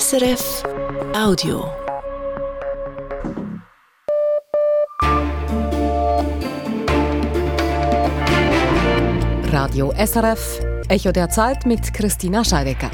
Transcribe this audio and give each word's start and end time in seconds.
SRF 0.00 0.62
Audio. 1.14 1.70
Radio 9.52 9.92
SRF, 9.92 10.60
Echo 10.88 11.12
der 11.12 11.28
Zeit 11.28 11.66
mit 11.66 11.92
Christina 11.92 12.42
Scheidecker. 12.42 12.90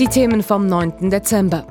Die 0.00 0.08
Themen 0.08 0.42
vom 0.42 0.66
9. 0.66 1.08
Dezember. 1.08 1.64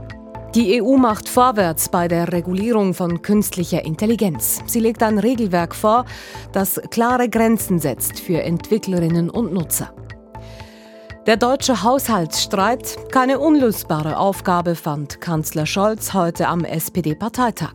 Die 0.55 0.81
EU 0.81 0.95
macht 0.95 1.27
vorwärts 1.27 1.89
bei 1.89 2.07
der 2.07 2.31
Regulierung 2.31 2.93
von 2.93 3.21
künstlicher 3.21 3.83
Intelligenz. 3.83 4.61
Sie 4.67 4.79
legt 4.79 5.03
ein 5.03 5.19
Regelwerk 5.19 5.75
vor, 5.75 6.05
das 6.53 6.79
klare 6.91 7.27
Grenzen 7.27 7.79
setzt 7.79 8.21
für 8.21 8.41
Entwicklerinnen 8.41 9.29
und 9.29 9.51
Nutzer. 9.51 9.93
Der 11.25 11.37
deutsche 11.37 11.81
Haushaltsstreit 11.81 13.11
keine 13.11 13.39
unlösbare 13.39 14.17
Aufgabe 14.19 14.75
fand 14.75 15.21
Kanzler 15.21 15.65
Scholz 15.65 16.13
heute 16.13 16.47
am 16.47 16.63
SPD-Parteitag. 16.63 17.73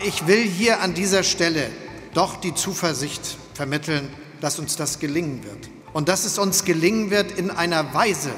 Ich 0.00 0.28
will 0.28 0.42
hier 0.44 0.80
an 0.80 0.94
dieser 0.94 1.24
Stelle 1.24 1.70
doch 2.14 2.36
die 2.36 2.54
Zuversicht 2.54 3.36
vermitteln, 3.54 4.08
dass 4.40 4.60
uns 4.60 4.76
das 4.76 5.00
gelingen 5.00 5.42
wird. 5.42 5.68
Und 5.92 6.08
dass 6.08 6.24
es 6.24 6.38
uns 6.38 6.64
gelingen 6.64 7.10
wird 7.10 7.32
in 7.32 7.50
einer 7.50 7.94
Weise, 7.94 8.30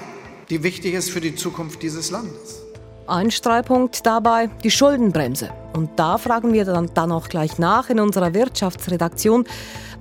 die 0.48 0.62
wichtig 0.62 0.94
ist 0.94 1.10
für 1.10 1.20
die 1.20 1.34
Zukunft 1.34 1.82
dieses 1.82 2.10
Landes. 2.10 2.62
Ein 3.06 3.30
Streitpunkt 3.30 4.06
dabei 4.06 4.46
die 4.64 4.70
Schuldenbremse. 4.70 5.50
Und 5.74 5.98
da 5.98 6.16
fragen 6.16 6.54
wir 6.54 6.64
dann, 6.64 6.90
dann 6.94 7.12
auch 7.12 7.28
gleich 7.28 7.58
nach 7.58 7.90
in 7.90 8.00
unserer 8.00 8.32
Wirtschaftsredaktion, 8.32 9.44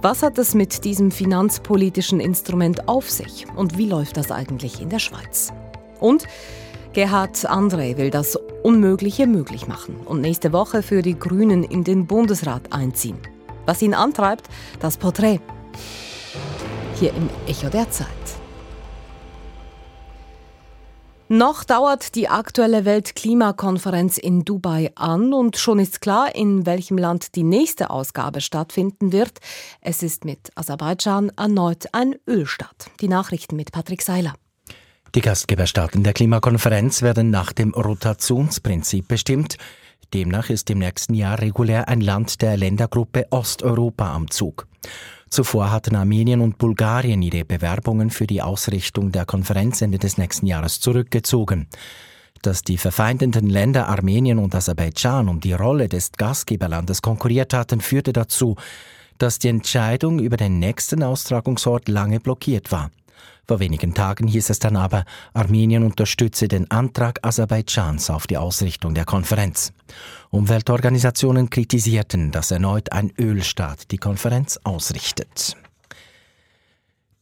was 0.02 0.24
hat 0.24 0.38
es 0.38 0.56
mit 0.56 0.86
diesem 0.86 1.12
finanzpolitischen 1.12 2.20
Instrument 2.20 2.88
auf 2.88 3.10
sich 3.10 3.46
und 3.56 3.78
wie 3.78 3.88
läuft 3.88 4.18
das 4.18 4.32
eigentlich 4.32 4.82
in 4.82 4.90
der 4.90 5.00
Schweiz? 5.00 5.52
Und 6.00 6.26
Gerhard 6.94 7.38
André 7.50 7.98
will 7.98 8.10
das 8.10 8.38
Unmögliche 8.64 9.28
möglich 9.28 9.68
machen 9.68 9.96
und 10.06 10.22
nächste 10.22 10.54
Woche 10.54 10.84
für 10.84 11.02
die 11.02 11.18
Grünen 11.18 11.64
in 11.64 11.84
den 11.84 12.08
Bundesrat 12.08 12.72
einziehen. 12.72 13.18
Was 13.66 13.82
ihn 13.82 13.94
antreibt, 13.94 14.48
das 14.80 14.98
Porträt. 14.98 15.40
Hier 16.96 17.14
im 17.14 17.30
Echo 17.48 17.70
der 17.70 17.90
Zeit. 17.92 18.39
Noch 21.32 21.64
dauert 21.64 22.16
die 22.16 22.28
aktuelle 22.28 22.86
Weltklimakonferenz 22.86 24.18
in 24.18 24.46
Dubai 24.46 24.92
an 24.96 25.32
und 25.32 25.58
schon 25.58 25.78
ist 25.78 26.02
klar, 26.02 26.34
in 26.34 26.66
welchem 26.66 26.98
Land 26.98 27.36
die 27.36 27.44
nächste 27.44 27.92
Ausgabe 27.92 28.42
stattfinden 28.42 29.12
wird. 29.12 29.38
Es 29.80 30.02
ist 30.02 30.26
mit 30.26 30.50
Aserbaidschan 30.56 31.32
erneut 31.38 31.86
ein 31.92 32.16
Ölstaat. 32.28 32.90
Die 33.00 33.08
Nachrichten 33.08 33.56
mit 33.58 33.72
Patrick 33.72 34.02
Seiler. 34.02 34.34
Die 35.14 35.22
Gastgeberstaaten 35.22 36.04
der 36.04 36.14
Klimakonferenz 36.14 37.04
werden 37.04 37.30
nach 37.30 37.54
dem 37.54 37.76
Rotationsprinzip 37.76 39.08
bestimmt. 39.08 39.58
Demnach 40.16 40.50
ist 40.50 40.72
im 40.72 40.80
nächsten 40.80 41.14
Jahr 41.14 41.40
regulär 41.40 41.90
ein 41.90 42.02
Land 42.02 42.42
der 42.42 42.58
Ländergruppe 42.58 43.28
Osteuropa 43.30 44.16
am 44.16 44.32
Zug. 44.32 44.66
Zuvor 45.30 45.72
hatten 45.72 45.96
Armenien 45.96 46.42
und 46.42 46.58
Bulgarien 46.58 47.22
ihre 47.22 47.46
Bewerbungen 47.46 48.10
für 48.10 48.26
die 48.26 48.42
Ausrichtung 48.42 49.12
der 49.12 49.26
Konferenz 49.26 49.82
Ende 49.82 50.00
des 50.00 50.18
nächsten 50.18 50.48
Jahres 50.48 50.80
zurückgezogen. 50.80 51.68
Dass 52.42 52.64
die 52.64 52.78
verfeindeten 52.78 53.50
Länder 53.50 53.88
Armenien 53.88 54.40
und 54.40 54.56
Aserbaidschan 54.56 55.28
um 55.28 55.40
die 55.40 55.54
Rolle 55.54 55.90
des 55.90 56.12
Gastgeberlandes 56.14 57.02
konkurriert 57.02 57.54
hatten, 57.54 57.82
führte 57.82 58.14
dazu, 58.14 58.56
dass 59.18 59.38
die 59.38 59.50
Entscheidung 59.50 60.20
über 60.20 60.38
den 60.38 60.60
nächsten 60.60 61.04
Austragungsort 61.04 61.90
lange 61.90 62.20
blockiert 62.20 62.72
war. 62.72 62.90
Vor 63.50 63.60
wenigen 63.60 63.96
Tagen 63.96 64.28
hieß 64.28 64.52
es 64.52 64.60
dann 64.60 64.76
aber, 64.76 65.06
Armenien 65.34 65.84
unterstütze 65.84 66.48
den 66.48 66.70
Antrag 66.70 67.18
Aserbaidschans 67.24 68.12
auf 68.12 68.28
die 68.28 68.38
Ausrichtung 68.38 68.94
der 68.94 69.06
Konferenz. 69.06 69.74
Umweltorganisationen 70.30 71.50
kritisierten, 71.50 72.30
dass 72.30 72.52
erneut 72.52 72.92
ein 72.92 73.12
Ölstaat 73.18 73.90
die 73.90 73.98
Konferenz 73.98 74.60
ausrichtet. 74.64 75.58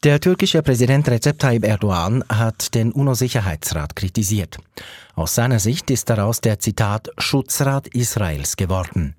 Der 0.03 0.19
türkische 0.19 0.61
Präsident 0.61 1.07
Recep 1.07 1.39
Tayyip 1.39 1.63
Erdogan 1.63 2.25
hat 2.27 2.75
den 2.75 2.91
UNO-Sicherheitsrat 2.91 3.95
kritisiert. 3.95 4.57
Aus 5.15 5.33
seiner 5.33 5.59
Sicht 5.59 5.89
ist 5.91 6.09
daraus 6.09 6.41
der 6.41 6.59
Zitat 6.59 7.07
Schutzrat 7.17 7.88
Israels 7.88 8.57
geworden. 8.57 9.15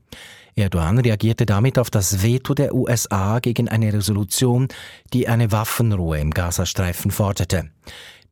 Erdogan 0.59 0.99
reagierte 0.99 1.47
damit 1.47 1.79
auf 1.79 1.89
das 1.89 2.23
Veto 2.23 2.53
der 2.53 2.75
USA 2.75 3.39
gegen 3.39 3.69
eine 3.69 3.93
Resolution, 3.93 4.67
die 5.13 5.29
eine 5.29 5.53
Waffenruhe 5.53 6.19
im 6.19 6.33
Gazastreifen 6.33 7.13
forderte. 7.13 7.71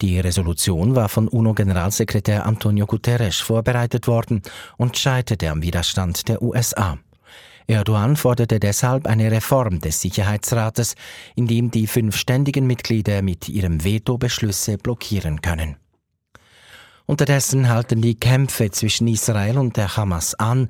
Die 0.02 0.18
Resolution 0.18 0.96
war 0.96 1.08
von 1.08 1.28
UNO-Generalsekretär 1.28 2.44
Antonio 2.44 2.86
Guterres 2.86 3.36
vorbereitet 3.36 4.08
worden 4.08 4.42
und 4.76 4.98
scheiterte 4.98 5.50
am 5.50 5.62
Widerstand 5.62 6.28
der 6.28 6.42
USA. 6.42 6.98
Erdogan 7.68 8.16
forderte 8.16 8.60
deshalb 8.60 9.06
eine 9.06 9.30
Reform 9.30 9.80
des 9.80 10.00
Sicherheitsrates, 10.00 10.96
in 11.36 11.46
dem 11.46 11.70
die 11.70 11.86
fünf 11.86 12.16
ständigen 12.16 12.66
Mitglieder 12.66 13.22
mit 13.22 13.48
ihrem 13.48 13.84
Veto 13.84 14.18
Beschlüsse 14.18 14.78
blockieren 14.78 15.42
können. 15.42 15.76
Unterdessen 17.06 17.68
halten 17.68 18.02
die 18.02 18.18
Kämpfe 18.18 18.72
zwischen 18.72 19.06
Israel 19.06 19.58
und 19.58 19.76
der 19.76 19.96
Hamas 19.96 20.34
an. 20.34 20.66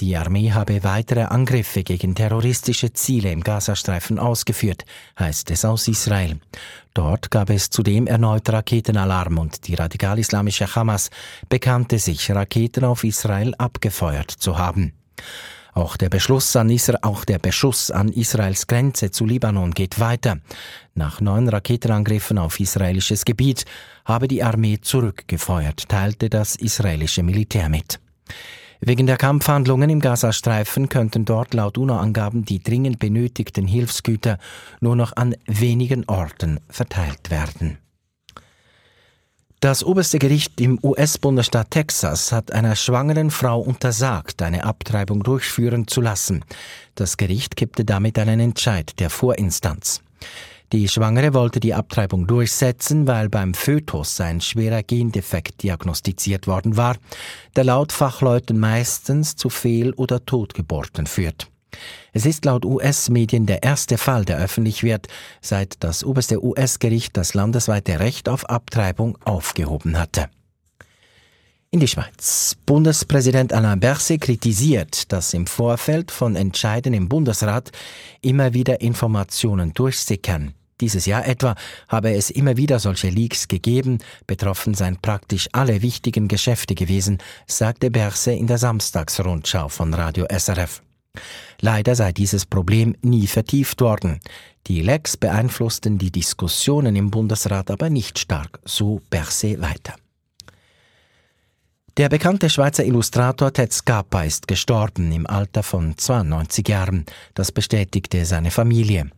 Die 0.00 0.16
Armee 0.16 0.50
habe 0.50 0.82
weitere 0.82 1.22
Angriffe 1.22 1.84
gegen 1.84 2.16
terroristische 2.16 2.92
Ziele 2.92 3.30
im 3.30 3.44
Gazastreifen 3.44 4.18
ausgeführt, 4.18 4.84
heißt 5.18 5.52
es 5.52 5.64
aus 5.64 5.86
Israel. 5.86 6.40
Dort 6.94 7.30
gab 7.30 7.48
es 7.50 7.70
zudem 7.70 8.08
erneut 8.08 8.48
Raketenalarm 8.48 9.38
und 9.38 9.68
die 9.68 9.74
radikal-islamische 9.74 10.74
Hamas 10.74 11.10
bekannte 11.48 12.00
sich, 12.00 12.28
Raketen 12.32 12.84
auf 12.84 13.04
Israel 13.04 13.54
abgefeuert 13.56 14.32
zu 14.32 14.58
haben. 14.58 14.94
Auch 15.74 15.96
der, 15.96 16.08
Beschluss 16.08 16.54
an 16.56 16.70
Isra 16.70 16.98
auch 17.02 17.24
der 17.24 17.38
Beschuss 17.38 17.90
an 17.90 18.08
Israels 18.08 18.66
Grenze 18.66 19.12
zu 19.12 19.26
Libanon 19.26 19.72
geht 19.72 19.98
weiter. 20.00 20.38
Nach 20.94 21.20
neun 21.20 21.48
Raketenangriffen 21.48 22.38
auf 22.38 22.58
israelisches 22.58 23.24
Gebiet 23.24 23.64
habe 24.04 24.26
die 24.26 24.42
Armee 24.42 24.80
zurückgefeuert, 24.80 25.88
teilte 25.88 26.30
das 26.30 26.56
israelische 26.56 27.22
Militär 27.22 27.68
mit. 27.68 28.00
Wegen 28.80 29.06
der 29.06 29.16
Kampfhandlungen 29.16 29.90
im 29.90 30.00
Gazastreifen 30.00 30.88
könnten 30.88 31.24
dort 31.24 31.54
laut 31.54 31.78
UNO-Angaben 31.78 32.44
die 32.44 32.62
dringend 32.62 32.98
benötigten 32.98 33.66
Hilfsgüter 33.66 34.38
nur 34.80 34.96
noch 34.96 35.16
an 35.16 35.34
wenigen 35.46 36.04
Orten 36.08 36.60
verteilt 36.68 37.30
werden. 37.30 37.78
Das 39.64 39.82
oberste 39.82 40.18
Gericht 40.18 40.60
im 40.60 40.78
US-Bundesstaat 40.82 41.70
Texas 41.70 42.32
hat 42.32 42.52
einer 42.52 42.76
schwangeren 42.76 43.30
Frau 43.30 43.60
untersagt, 43.60 44.42
eine 44.42 44.64
Abtreibung 44.64 45.22
durchführen 45.22 45.86
zu 45.86 46.02
lassen. 46.02 46.44
Das 46.96 47.16
Gericht 47.16 47.56
kippte 47.56 47.86
damit 47.86 48.18
einen 48.18 48.40
Entscheid 48.40 49.00
der 49.00 49.08
Vorinstanz. 49.08 50.02
Die 50.74 50.88
Schwangere 50.88 51.34
wollte 51.34 51.60
die 51.60 51.72
Abtreibung 51.72 52.26
durchsetzen, 52.26 53.06
weil 53.06 53.28
beim 53.28 53.54
Fötus 53.54 54.20
ein 54.20 54.40
schwerer 54.40 54.82
Gendefekt 54.82 55.62
diagnostiziert 55.62 56.48
worden 56.48 56.76
war, 56.76 56.96
der 57.54 57.62
laut 57.62 57.92
Fachleuten 57.92 58.58
meistens 58.58 59.36
zu 59.36 59.50
Fehl- 59.50 59.92
oder 59.92 60.26
Totgeburten 60.26 61.06
führt. 61.06 61.48
Es 62.12 62.26
ist 62.26 62.44
laut 62.44 62.64
US-Medien 62.64 63.46
der 63.46 63.62
erste 63.62 63.98
Fall, 63.98 64.24
der 64.24 64.38
öffentlich 64.38 64.82
wird, 64.82 65.06
seit 65.40 65.76
das 65.78 66.02
oberste 66.02 66.44
US-Gericht 66.44 67.16
das 67.16 67.34
landesweite 67.34 68.00
Recht 68.00 68.28
auf 68.28 68.50
Abtreibung 68.50 69.16
aufgehoben 69.24 69.96
hatte. 69.96 70.28
In 71.70 71.78
die 71.78 71.86
Schweiz. 71.86 72.56
Bundespräsident 72.66 73.52
Alain 73.52 73.78
Berset 73.78 74.20
kritisiert, 74.20 75.12
dass 75.12 75.34
im 75.34 75.46
Vorfeld 75.46 76.10
von 76.10 76.34
Entscheiden 76.34 76.94
im 76.94 77.08
Bundesrat 77.08 77.70
immer 78.22 78.54
wieder 78.54 78.80
Informationen 78.80 79.72
durchsickern. 79.72 80.52
Dieses 80.80 81.06
Jahr 81.06 81.26
etwa 81.26 81.54
habe 81.88 82.14
es 82.14 82.30
immer 82.30 82.56
wieder 82.56 82.78
solche 82.78 83.08
Leaks 83.08 83.48
gegeben, 83.48 83.98
betroffen 84.26 84.74
seien 84.74 84.98
praktisch 85.00 85.48
alle 85.52 85.82
wichtigen 85.82 86.26
Geschäfte 86.28 86.74
gewesen, 86.74 87.18
sagte 87.46 87.90
Berse 87.90 88.32
in 88.32 88.46
der 88.46 88.58
Samstagsrundschau 88.58 89.68
von 89.68 89.94
Radio 89.94 90.26
SRF. 90.30 90.82
Leider 91.60 91.94
sei 91.94 92.12
dieses 92.12 92.44
Problem 92.44 92.96
nie 93.02 93.26
vertieft 93.26 93.80
worden. 93.80 94.20
Die 94.66 94.82
Lecks 94.82 95.16
beeinflussten 95.16 95.98
die 95.98 96.10
Diskussionen 96.10 96.96
im 96.96 97.10
Bundesrat 97.10 97.70
aber 97.70 97.90
nicht 97.90 98.18
stark, 98.18 98.58
so 98.64 99.00
Berse 99.10 99.60
weiter. 99.60 99.94
Der 101.96 102.08
bekannte 102.08 102.50
Schweizer 102.50 102.84
Illustrator 102.84 103.52
Ted 103.52 103.72
Scapa 103.72 104.24
ist 104.24 104.48
gestorben 104.48 105.12
im 105.12 105.28
Alter 105.28 105.62
von 105.62 105.96
92 105.96 106.68
Jahren. 106.68 107.04
Das 107.34 107.52
bestätigte 107.52 108.24
seine 108.24 108.50
Familie. 108.50 109.10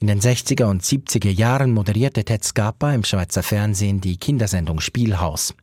In 0.00 0.06
den 0.06 0.20
60er 0.20 0.64
und 0.64 0.84
70er 0.84 1.30
Jahren 1.30 1.72
moderierte 1.72 2.24
Ted 2.24 2.44
Scapa 2.44 2.94
im 2.94 3.02
Schweizer 3.02 3.42
Fernsehen 3.42 4.00
die 4.00 4.16
Kindersendung 4.16 4.80
Spielhaus. 4.80 5.54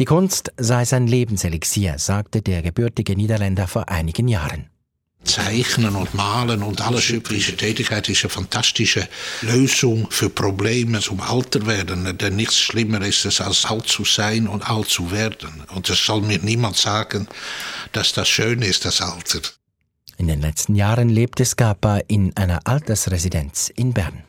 Die 0.00 0.04
Kunst 0.04 0.52
sei 0.56 0.84
sein 0.84 1.06
Lebenselixier, 1.06 1.98
sagte 1.98 2.42
der 2.42 2.62
gebürtige 2.62 3.14
Niederländer 3.14 3.68
vor 3.68 3.88
einigen 3.88 4.26
Jahren. 4.26 4.68
Zeichnen 5.24 5.94
und 5.94 6.14
Malen 6.14 6.64
und 6.64 6.80
alle 6.80 7.00
schöpferische 7.00 7.56
Tätigkeit 7.56 8.08
ist 8.08 8.24
eine 8.24 8.30
fantastische 8.30 9.08
Lösung 9.42 10.08
für 10.10 10.28
Probleme 10.28 10.98
zum 10.98 11.20
Alter 11.20 11.64
werden. 11.66 12.18
Denn 12.18 12.34
nichts 12.34 12.58
schlimmer 12.58 13.00
ist 13.02 13.24
es, 13.24 13.40
als 13.40 13.64
alt 13.64 13.86
zu 13.86 14.04
sein 14.04 14.48
und 14.48 14.68
alt 14.68 14.88
zu 14.88 15.12
werden. 15.12 15.62
Und 15.72 15.88
es 15.88 16.04
soll 16.04 16.22
mir 16.22 16.40
niemand 16.40 16.76
sagen, 16.76 17.28
dass 17.92 18.12
das 18.12 18.28
schön 18.28 18.62
ist, 18.62 18.84
das 18.84 19.00
Alter. 19.00 19.40
In 20.18 20.26
den 20.26 20.40
letzten 20.40 20.74
Jahren 20.74 21.08
lebt 21.08 21.44
Skapa 21.44 21.98
in 22.08 22.36
einer 22.36 22.60
Altersresidenz 22.64 23.70
in 23.70 23.92
Bern. 23.92 24.24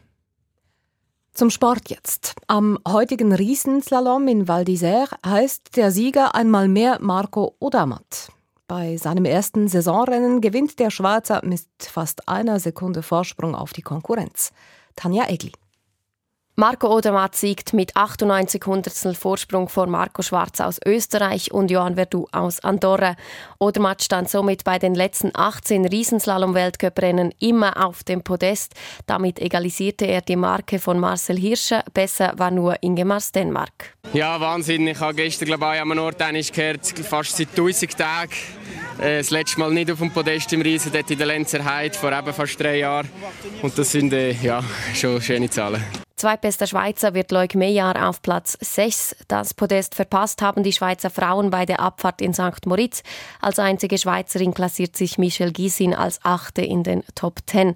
Zum 1.34 1.50
Sport 1.50 1.90
jetzt. 1.90 2.36
Am 2.48 2.78
heutigen 2.88 3.34
Riesenslalom 3.34 4.28
in 4.28 4.48
Val 4.48 4.64
d'Isère 4.64 5.08
heißt 5.26 5.76
der 5.76 5.92
Sieger 5.92 6.36
einmal 6.36 6.68
mehr 6.68 7.00
Marco 7.02 7.56
Odermatt. 7.60 8.32
Bei 8.68 8.98
seinem 8.98 9.26
ersten 9.26 9.68
Saisonrennen 9.68 10.42
gewinnt 10.42 10.80
der 10.80 10.92
Schweizer 10.92 11.42
mit 11.44 11.66
fast 11.80 12.28
einer 12.30 12.60
Sekunde 12.60 13.02
Vorsprung 13.02 13.56
auf 13.56 13.74
die 13.74 13.82
Konkurrenz. 13.82 14.52
Tanja 14.96 15.28
Egli. 15.28 15.52
Marco 16.56 16.96
Odermatt 16.96 17.36
siegt 17.36 17.74
mit 17.74 17.96
98 17.96 18.64
Hundertstel 18.68 19.16
Vorsprung 19.16 19.70
vor 19.70 19.88
Marco 19.88 20.22
Schwarz 20.22 20.62
aus 20.62 20.80
Österreich 20.86 21.52
und 21.52 21.72
Johann 21.72 21.96
Verdu 21.96 22.28
aus 22.32 22.60
Andorra. 22.60 23.16
Odermatt 23.58 24.04
stand 24.04 24.30
somit 24.30 24.64
bei 24.64 24.78
den 24.78 24.94
letzten 24.94 25.32
18 25.34 25.88
Riesenslalom-Weltcuprennen 25.88 27.34
immer 27.40 27.84
auf 27.84 28.04
dem 28.04 28.22
Podest. 28.24 28.76
Damit 29.08 29.40
egalisierte 29.40 30.06
er 30.06 30.22
die 30.22 30.36
Marke 30.36 30.78
von 30.78 31.00
Marcel 31.00 31.40
Hirscher. 31.40 31.84
Besser 31.92 32.34
war 32.38 32.52
nur 32.52 32.76
Ingemar 32.84 33.20
Stenmark. 33.20 33.98
Ja, 34.14 34.40
Wahnsinn. 34.40 34.86
Ich 34.86 35.00
habe 35.00 35.16
gestern 35.16 35.48
glaube 35.48 35.66
ich, 35.66 35.80
auch 35.80 35.82
am 35.82 35.90
Nordtennis 35.90 36.52
gehört, 36.52 36.86
fast 36.86 37.36
seit 37.36 37.50
1000 37.50 37.98
Tagen. 37.98 38.32
Äh, 39.02 39.18
das 39.18 39.32
letzte 39.32 39.60
Mal 39.60 39.72
nicht 39.72 39.90
auf 39.90 39.98
dem 39.98 40.12
Podest 40.12 40.54
im 40.54 40.62
Riesen, 40.62 40.92
dort 40.94 41.10
in 41.10 41.18
der 41.18 41.26
Lenzer 41.26 41.66
Heide, 41.66 41.98
vor 41.98 42.12
eben 42.12 42.32
fast 42.32 42.60
drei 42.60 42.78
Jahren. 42.78 43.10
Und 43.64 43.76
das 43.76 43.92
sind 43.92 44.14
äh, 44.14 44.34
ja, 44.34 44.64
schon 44.94 45.20
schöne 45.20 45.50
Zahlen. 45.50 45.84
Zweitbester 46.24 46.68
Schweizer 46.68 47.14
wird 47.14 47.34
Leuk 47.34 47.54
Meyer 47.54 48.08
auf 48.08 48.22
Platz 48.22 48.58
6. 48.62 49.18
Das 49.28 49.54
Podest 49.54 49.94
verpasst 49.94 50.42
haben 50.42 50.64
die 50.64 50.72
Schweizer 50.72 51.10
Frauen 51.10 51.50
bei 51.50 51.66
der 51.66 51.82
Abfahrt 51.82 52.22
in 52.22 52.34
St. 52.34 52.66
Moritz. 52.66 53.04
Als 53.42 53.60
einzige 53.60 53.98
Schweizerin 53.98 54.54
klassiert 54.54 54.96
sich 54.96 55.18
Michelle 55.18 55.52
Gysin 55.52 55.94
als 55.94 56.22
Achte 56.24 56.62
in 56.62 56.84
den 56.84 57.04
Top 57.14 57.40
10. 57.46 57.76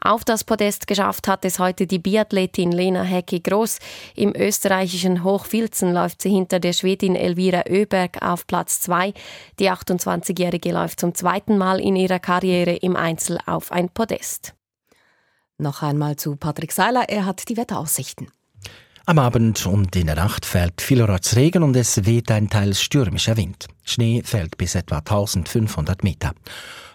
Auf 0.00 0.24
das 0.24 0.44
Podest 0.44 0.86
geschafft 0.86 1.26
hat 1.26 1.44
es 1.44 1.58
heute 1.58 1.88
die 1.88 1.98
Biathletin 1.98 2.70
Lena 2.70 3.02
Hecki 3.02 3.40
Groß. 3.40 3.80
Im 4.14 4.32
österreichischen 4.32 5.24
Hochfilzen 5.24 5.92
läuft 5.92 6.22
sie 6.22 6.30
hinter 6.30 6.60
der 6.60 6.74
Schwedin 6.74 7.16
Elvira 7.16 7.64
Öberg 7.68 8.22
auf 8.22 8.46
Platz 8.46 8.80
2. 8.82 9.12
Die 9.58 9.72
28-Jährige 9.72 10.70
läuft 10.70 11.00
zum 11.00 11.16
zweiten 11.16 11.58
Mal 11.58 11.80
in 11.80 11.96
ihrer 11.96 12.20
Karriere 12.20 12.76
im 12.76 12.94
Einzel 12.94 13.38
auf 13.44 13.72
ein 13.72 13.88
Podest. 13.88 14.54
Noch 15.60 15.82
einmal 15.82 16.14
zu 16.14 16.36
Patrick 16.36 16.70
Seiler, 16.70 17.08
er 17.08 17.26
hat 17.26 17.48
die 17.48 17.56
Wetteraussichten. 17.56 18.28
Am 19.06 19.18
Abend 19.18 19.66
und 19.66 19.96
in 19.96 20.06
der 20.06 20.14
Nacht 20.14 20.44
fällt 20.44 20.80
vielerorts 20.80 21.34
Regen 21.34 21.64
und 21.64 21.74
es 21.74 22.06
weht 22.06 22.30
ein 22.30 22.48
teils 22.48 22.80
stürmischer 22.80 23.36
Wind. 23.36 23.66
Schnee 23.82 24.22
fällt 24.22 24.56
bis 24.56 24.76
etwa 24.76 24.98
1500 24.98 26.04
Meter. 26.04 26.32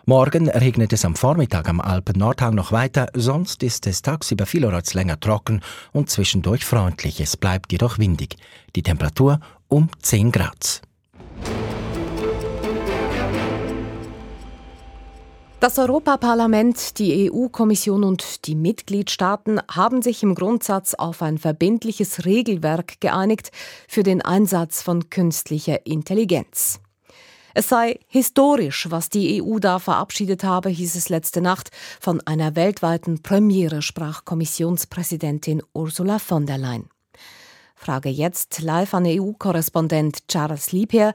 Morgen 0.05 0.47
regnet 0.47 0.93
es 0.93 1.03
am 1.03 1.15
Vormittag 1.15 1.67
am 1.67 1.81
Alpen-Nordhang 1.81 2.55
noch 2.55 2.71
weiter, 2.71 3.07
sonst 3.13 3.63
ist 3.63 3.85
es 3.87 4.01
tagsüber 4.01 4.45
vielerorts 4.45 4.93
länger 4.93 5.19
trocken 5.19 5.61
und 5.91 6.09
zwischendurch 6.09 6.63
freundlich. 6.63 7.19
Es 7.19 7.35
bleibt 7.35 7.71
jedoch 7.71 7.97
windig. 7.97 8.37
Die 8.75 8.83
Temperatur 8.83 9.39
um 9.67 9.89
10 10.01 10.31
Grad. 10.31 10.81
Das 15.63 15.79
Europaparlament, 15.79 16.99
die 16.99 17.31
EU-Kommission 17.31 18.03
und 18.03 18.47
die 18.47 18.53
Mitgliedstaaten 18.53 19.61
haben 19.71 20.01
sich 20.01 20.21
im 20.21 20.35
Grundsatz 20.35 20.93
auf 20.93 21.21
ein 21.21 21.37
verbindliches 21.37 22.25
Regelwerk 22.25 22.99
geeinigt 22.99 23.49
für 23.87 24.03
den 24.03 24.21
Einsatz 24.21 24.81
von 24.81 25.09
künstlicher 25.09 25.85
Intelligenz. 25.85 26.81
Es 27.53 27.69
sei 27.69 28.01
historisch, 28.07 28.91
was 28.91 29.07
die 29.07 29.41
EU 29.41 29.59
da 29.59 29.79
verabschiedet 29.79 30.43
habe, 30.43 30.67
hieß 30.67 30.95
es 30.97 31.07
letzte 31.07 31.39
Nacht 31.39 31.71
von 32.01 32.19
einer 32.27 32.57
weltweiten 32.57 33.21
Premiere, 33.21 33.81
sprach 33.81 34.25
Kommissionspräsidentin 34.25 35.63
Ursula 35.73 36.19
von 36.19 36.45
der 36.45 36.57
Leyen. 36.57 36.89
Frage 37.73 38.09
jetzt 38.09 38.59
live 38.61 38.93
an 38.93 39.05
EU-Korrespondent 39.05 40.27
Charles 40.27 40.73
Liebherr. 40.73 41.13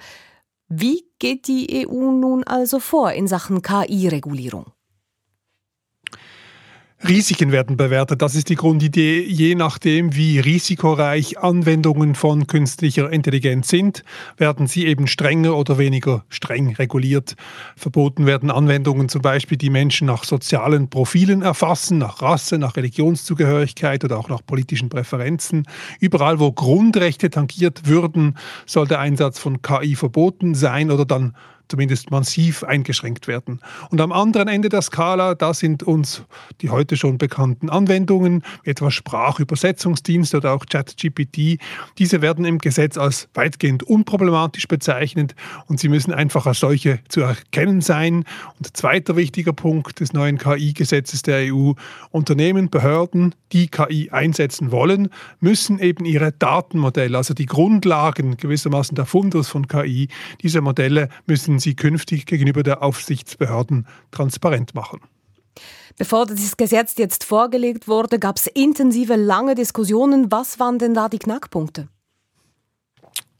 Wie 0.70 1.07
geht 1.18 1.46
die 1.48 1.86
EU 1.86 2.10
nun 2.10 2.44
also 2.44 2.78
vor 2.78 3.12
in 3.12 3.26
Sachen 3.26 3.62
KI-Regulierung? 3.62 4.72
Risiken 7.06 7.52
werden 7.52 7.76
bewertet. 7.76 8.22
Das 8.22 8.34
ist 8.34 8.48
die 8.48 8.56
Grundidee. 8.56 9.22
Je 9.22 9.54
nachdem, 9.54 10.16
wie 10.16 10.40
risikoreich 10.40 11.38
Anwendungen 11.38 12.16
von 12.16 12.48
künstlicher 12.48 13.10
Intelligenz 13.10 13.68
sind, 13.68 14.02
werden 14.36 14.66
sie 14.66 14.84
eben 14.84 15.06
strenger 15.06 15.56
oder 15.56 15.78
weniger 15.78 16.24
streng 16.28 16.74
reguliert. 16.74 17.36
Verboten 17.76 18.26
werden 18.26 18.50
Anwendungen 18.50 19.08
zum 19.08 19.22
Beispiel, 19.22 19.56
die 19.56 19.70
Menschen 19.70 20.08
nach 20.08 20.24
sozialen 20.24 20.90
Profilen 20.90 21.42
erfassen, 21.42 21.98
nach 21.98 22.20
Rasse, 22.20 22.58
nach 22.58 22.76
Religionszugehörigkeit 22.76 24.04
oder 24.04 24.18
auch 24.18 24.28
nach 24.28 24.44
politischen 24.44 24.88
Präferenzen. 24.88 25.68
Überall, 26.00 26.40
wo 26.40 26.50
Grundrechte 26.50 27.30
tangiert 27.30 27.86
würden, 27.86 28.36
soll 28.66 28.88
der 28.88 28.98
Einsatz 28.98 29.38
von 29.38 29.62
KI 29.62 29.94
verboten 29.94 30.56
sein 30.56 30.90
oder 30.90 31.04
dann 31.04 31.36
zumindest 31.68 32.10
massiv 32.10 32.64
eingeschränkt 32.64 33.28
werden. 33.28 33.60
Und 33.90 34.00
am 34.00 34.12
anderen 34.12 34.48
Ende 34.48 34.68
der 34.68 34.82
Skala, 34.82 35.34
da 35.34 35.54
sind 35.54 35.82
uns 35.82 36.22
die 36.60 36.70
heute 36.70 36.96
schon 36.96 37.18
bekannten 37.18 37.70
Anwendungen, 37.70 38.42
etwa 38.64 38.90
Sprachübersetzungsdienste 38.90 40.38
oder 40.38 40.52
auch 40.52 40.66
ChatGPT. 40.66 41.58
Diese 41.98 42.22
werden 42.22 42.44
im 42.44 42.58
Gesetz 42.58 42.96
als 42.96 43.28
weitgehend 43.34 43.82
unproblematisch 43.82 44.66
bezeichnet 44.68 45.34
und 45.66 45.78
sie 45.78 45.88
müssen 45.88 46.12
einfach 46.12 46.46
als 46.46 46.60
solche 46.60 47.00
zu 47.08 47.20
erkennen 47.20 47.80
sein. 47.80 48.24
Und 48.58 48.76
zweiter 48.76 49.16
wichtiger 49.16 49.52
Punkt 49.52 50.00
des 50.00 50.12
neuen 50.12 50.38
KI-Gesetzes 50.38 51.22
der 51.22 51.52
EU, 51.52 51.72
Unternehmen, 52.10 52.70
Behörden, 52.70 53.34
die 53.52 53.68
KI 53.68 54.10
einsetzen 54.10 54.70
wollen, 54.70 55.08
müssen 55.40 55.78
eben 55.78 56.04
ihre 56.04 56.32
Datenmodelle, 56.32 57.16
also 57.16 57.34
die 57.34 57.46
Grundlagen 57.46 58.36
gewissermaßen 58.36 58.94
der 58.94 59.06
Fundus 59.06 59.48
von 59.48 59.68
KI, 59.68 60.08
diese 60.42 60.60
Modelle 60.60 61.08
müssen 61.26 61.57
sie 61.60 61.74
künftig 61.74 62.26
gegenüber 62.26 62.62
der 62.62 62.82
Aufsichtsbehörden 62.82 63.86
transparent 64.10 64.74
machen. 64.74 65.00
Bevor 65.96 66.26
das 66.26 66.56
Gesetz 66.56 66.94
jetzt 66.96 67.24
vorgelegt 67.24 67.88
wurde, 67.88 68.18
gab 68.18 68.36
es 68.36 68.46
intensive, 68.46 69.16
lange 69.16 69.54
Diskussionen. 69.54 70.30
Was 70.30 70.60
waren 70.60 70.78
denn 70.78 70.94
da 70.94 71.08
die 71.08 71.18
Knackpunkte? 71.18 71.88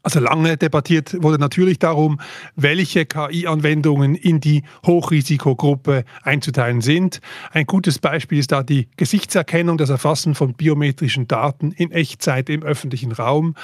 Also 0.01 0.21
lange 0.21 0.55
debattiert 0.55 1.21
wurde 1.21 1.37
natürlich 1.39 1.77
darum, 1.77 2.21
welche 2.55 3.05
KI-Anwendungen 3.05 4.15
in 4.15 4.39
die 4.39 4.63
Hochrisikogruppe 4.85 6.05
einzuteilen 6.23 6.79
sind. 6.79 7.19
Ein 7.51 7.65
gutes 7.65 7.99
Beispiel 7.99 8.39
ist 8.39 8.53
da 8.53 8.63
die 8.63 8.87
Gesichtserkennung, 8.95 9.77
das 9.77 9.89
Erfassen 9.89 10.35
von 10.35 10.53
biometrischen 10.53 11.27
Daten 11.27 11.73
in 11.73 11.91
Echtzeit 11.91 12.49
im 12.49 12.63
öffentlichen 12.63 13.11
Raum. 13.11 13.55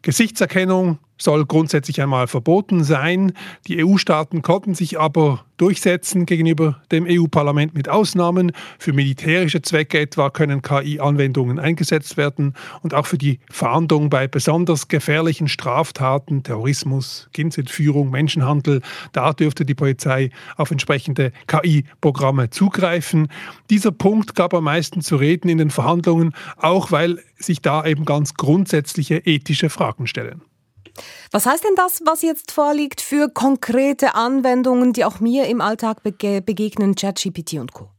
Gesichtserkennung 0.00 0.98
soll 1.18 1.46
grundsätzlich 1.46 2.02
einmal 2.02 2.26
verboten 2.26 2.84
sein. 2.84 3.32
Die 3.66 3.84
EU-Staaten 3.84 4.42
konnten 4.42 4.74
sich 4.74 4.98
aber 4.98 5.44
durchsetzen 5.56 6.26
gegenüber 6.26 6.82
dem 6.90 7.06
EU-Parlament 7.08 7.74
mit 7.74 7.88
Ausnahmen. 7.88 8.52
Für 8.78 8.92
militärische 8.92 9.62
Zwecke 9.62 10.00
etwa 10.00 10.30
können 10.30 10.62
KI-Anwendungen 10.62 11.58
eingesetzt 11.58 12.16
werden 12.16 12.54
und 12.82 12.94
auch 12.94 13.06
für 13.06 13.18
die 13.18 13.38
Fahndung 13.50 14.10
bei 14.10 14.26
besonders 14.26 14.88
gefährlichen 14.88 15.48
Straftaten, 15.48 16.42
Terrorismus, 16.42 17.28
Kindsentführung, 17.32 18.10
Menschenhandel, 18.10 18.80
da 19.12 19.32
dürfte 19.32 19.64
die 19.64 19.74
Polizei 19.74 20.30
auf 20.56 20.70
entsprechende 20.70 21.32
KI-Programme 21.46 22.50
zugreifen. 22.50 23.28
Dieser 23.70 23.92
Punkt 23.92 24.34
gab 24.34 24.54
am 24.54 24.64
meisten 24.64 25.02
zu 25.02 25.16
reden 25.16 25.48
in 25.48 25.58
den 25.58 25.70
Verhandlungen, 25.70 26.34
auch 26.56 26.90
weil 26.90 27.20
sich 27.36 27.60
da 27.60 27.84
eben 27.84 28.04
ganz 28.04 28.34
grundsätzliche 28.34 29.18
ethische 29.18 29.70
Fragen 29.70 30.06
stellen. 30.06 30.42
Was 31.30 31.46
heißt 31.46 31.64
denn 31.64 31.74
das, 31.76 32.00
was 32.04 32.22
jetzt 32.22 32.52
vorliegt, 32.52 33.00
für 33.00 33.28
konkrete 33.28 34.14
Anwendungen, 34.14 34.92
die 34.92 35.04
auch 35.04 35.20
mir 35.20 35.46
im 35.46 35.60
Alltag 35.60 36.02
bege 36.02 36.42
begegnen, 36.42 36.94
ChatGPT 36.94 37.54
und 37.54 37.72
Co.? 37.72 37.93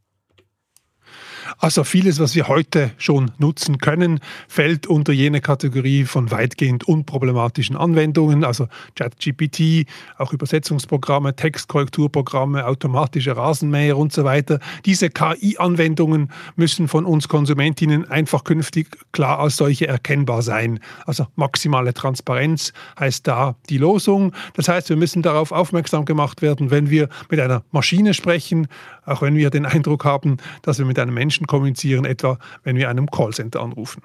Also 1.57 1.83
vieles, 1.83 2.19
was 2.19 2.35
wir 2.35 2.47
heute 2.47 2.91
schon 2.97 3.31
nutzen 3.37 3.77
können, 3.77 4.19
fällt 4.47 4.87
unter 4.87 5.13
jene 5.13 5.41
Kategorie 5.41 6.05
von 6.05 6.31
weitgehend 6.31 6.85
unproblematischen 6.85 7.75
Anwendungen, 7.75 8.43
also 8.43 8.67
ChatGPT, 8.95 9.87
auch 10.17 10.33
Übersetzungsprogramme, 10.33 11.35
Textkorrekturprogramme, 11.35 12.65
automatische 12.65 13.35
Rasenmäher 13.35 13.97
und 13.97 14.13
so 14.13 14.23
weiter. 14.23 14.59
Diese 14.85 15.09
KI-Anwendungen 15.09 16.31
müssen 16.55 16.87
von 16.87 17.05
uns 17.05 17.27
Konsumentinnen 17.27 18.09
einfach 18.09 18.43
künftig 18.43 18.97
klar 19.11 19.39
als 19.39 19.57
solche 19.57 19.87
erkennbar 19.87 20.41
sein. 20.41 20.79
Also 21.05 21.27
maximale 21.35 21.93
Transparenz 21.93 22.73
heißt 22.99 23.27
da 23.27 23.55
die 23.69 23.77
Losung. 23.77 24.33
Das 24.53 24.67
heißt, 24.67 24.89
wir 24.89 24.97
müssen 24.97 25.21
darauf 25.21 25.51
aufmerksam 25.51 26.05
gemacht 26.05 26.41
werden, 26.41 26.71
wenn 26.71 26.89
wir 26.89 27.09
mit 27.29 27.39
einer 27.39 27.63
Maschine 27.71 28.13
sprechen, 28.13 28.67
auch 29.05 29.21
wenn 29.21 29.35
wir 29.35 29.49
den 29.49 29.65
Eindruck 29.65 30.05
haben, 30.05 30.37
dass 30.61 30.79
wir 30.79 30.85
mit 30.85 30.99
einem 30.99 31.13
Menschen 31.13 31.34
kommunizieren, 31.43 32.05
etwa 32.05 32.39
wenn 32.63 32.77
wir 32.77 32.89
einem 32.89 33.11
Callcenter 33.11 33.61
anrufen. 33.61 34.01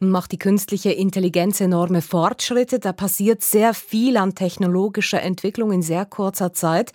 Nun 0.00 0.10
macht 0.10 0.32
die 0.32 0.38
künstliche 0.38 0.92
Intelligenz 0.92 1.60
enorme 1.60 2.02
Fortschritte. 2.02 2.78
Da 2.78 2.92
passiert 2.92 3.42
sehr 3.42 3.74
viel 3.74 4.16
an 4.16 4.34
technologischer 4.34 5.22
Entwicklung 5.22 5.72
in 5.72 5.82
sehr 5.82 6.04
kurzer 6.04 6.52
Zeit. 6.52 6.92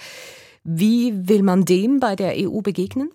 Wie 0.64 1.28
will 1.28 1.44
man 1.44 1.66
dem 1.66 2.00
bei 2.00 2.16
der 2.16 2.34
EU 2.36 2.62
begegnen? 2.62 3.10